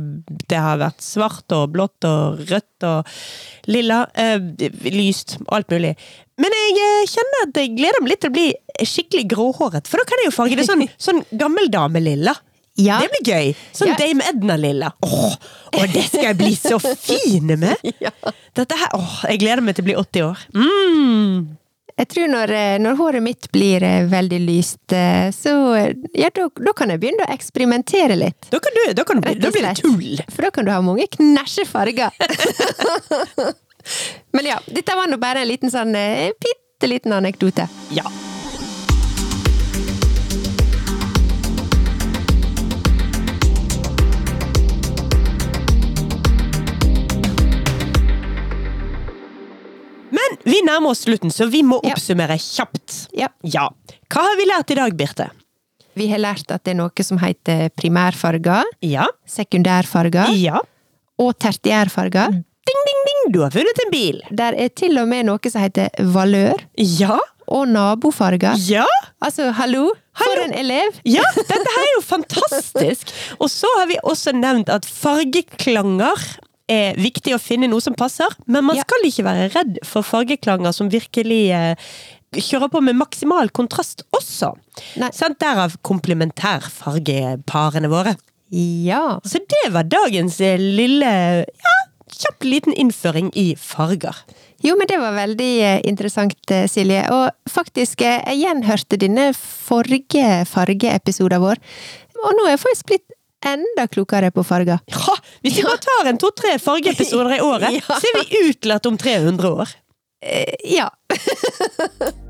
[0.48, 3.12] det har vært svart og blått og rødt og
[3.68, 4.05] lilla.
[4.16, 4.40] Eh,
[4.88, 5.36] lyst.
[5.52, 5.92] Alt mulig.
[6.40, 8.48] Men jeg kjenner at jeg gleder meg litt til å bli
[8.82, 12.34] skikkelig gråhåret, for da kan jeg jo farge det sånn, sånn gammeldamelilla.
[12.75, 12.99] Ja.
[13.03, 13.51] Det blir gøy!
[13.72, 13.99] Sånn Ja.
[13.99, 14.93] Dame Edna-lilla.
[15.07, 15.35] Åh,
[15.79, 17.77] og det skal jeg bli så fin med!
[18.59, 20.43] Dette her, åh, jeg gleder meg til å bli 80 år.
[20.59, 21.37] Mm.
[21.95, 25.53] Jeg tror når, eh, når håret mitt blir eh, veldig lyst, eh, så
[26.11, 28.51] ja, da, da kan jeg begynne å eksperimentere litt.
[28.51, 30.25] Da, kan du, da, kan du, da blir det tull!
[30.35, 32.11] For da kan du ha mange knæsje farger.
[34.35, 37.70] Men ja, dette var nå bare en liten sånn bitte liten anekdote.
[37.95, 38.11] Ja.
[50.45, 53.09] Vi nærmer oss slutten, så vi må oppsummere kjapt.
[53.16, 53.28] Ja.
[53.42, 53.68] Ja.
[54.12, 55.30] Hva har vi lært i dag, Birte?
[55.95, 59.07] Vi har lært at det er noe som heter primærfarger, Ja.
[59.30, 60.59] sekundærfarger Ja.
[61.18, 62.32] og tertiærfarger.
[62.64, 63.32] Ding, ding, ding!
[63.32, 64.20] Du har vunnet en bil!
[64.32, 67.18] Der er til og med noe som heter valør Ja.
[67.47, 68.57] og nabofarger.
[68.68, 68.86] Ja.
[69.22, 70.97] Altså, hallo, for en elev!
[71.05, 73.12] Ja, dette her er jo fantastisk!
[73.40, 76.16] Og så har vi også nevnt at fargeklanger
[76.71, 78.83] er viktig å finne noe som passer, men man Ja.
[78.87, 81.75] skal ikke være redd for fargeklanger som virkelig eh,
[82.35, 84.55] kjører på med maksimal kontrast også.
[85.12, 85.39] Sant?
[85.39, 88.15] Derav komplementærfargeparene våre.
[88.51, 89.19] Ja.
[89.27, 91.11] Så det var dagens eh, lille,
[91.45, 91.75] ja,
[92.15, 94.15] kjapp liten innføring i farger.
[94.65, 96.39] Jo, men det var veldig eh, interessant,
[96.71, 97.03] Silje.
[97.12, 101.57] Og faktisk, jeg gjenhørte denne forrige fargeepisoden vår,
[102.25, 103.09] og nå er jeg faktisk blitt
[103.53, 104.78] enda klokere på farger.
[104.90, 107.99] Ja, hvis vi bare tar en to-tre fargeepisoder i året, Ja.
[108.01, 109.74] så er vi utelatt om 300 år.
[110.24, 110.88] Eh, ja.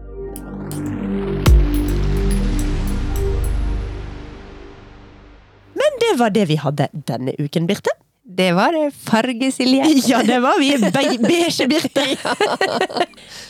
[5.74, 7.90] Men det var det vi hadde denne uken, Birte.
[8.24, 8.90] Det var det.
[9.04, 9.84] Farge, Silje.
[10.08, 10.70] Ja, det var vi.
[10.78, 10.90] Be
[11.28, 12.06] beige Birte.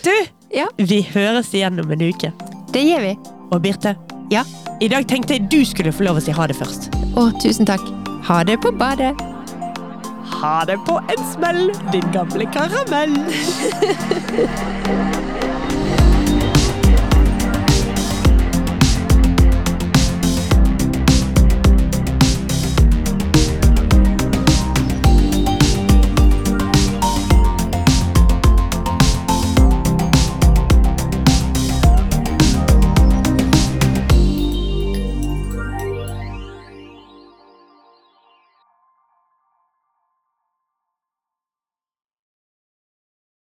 [0.05, 0.15] Du,
[0.55, 2.33] Ja, vi høres igjen om en uke.
[2.73, 3.15] det gjør vi.
[3.53, 3.95] Og Birte,
[4.35, 4.43] Ja.
[4.83, 6.89] i dag tenkte jeg du skulle få lov å si ha det først.
[7.15, 7.85] Å, tusen takk.
[8.27, 9.13] Ha det på badet.
[10.41, 13.15] Ha det på en smell, din gamle karamell!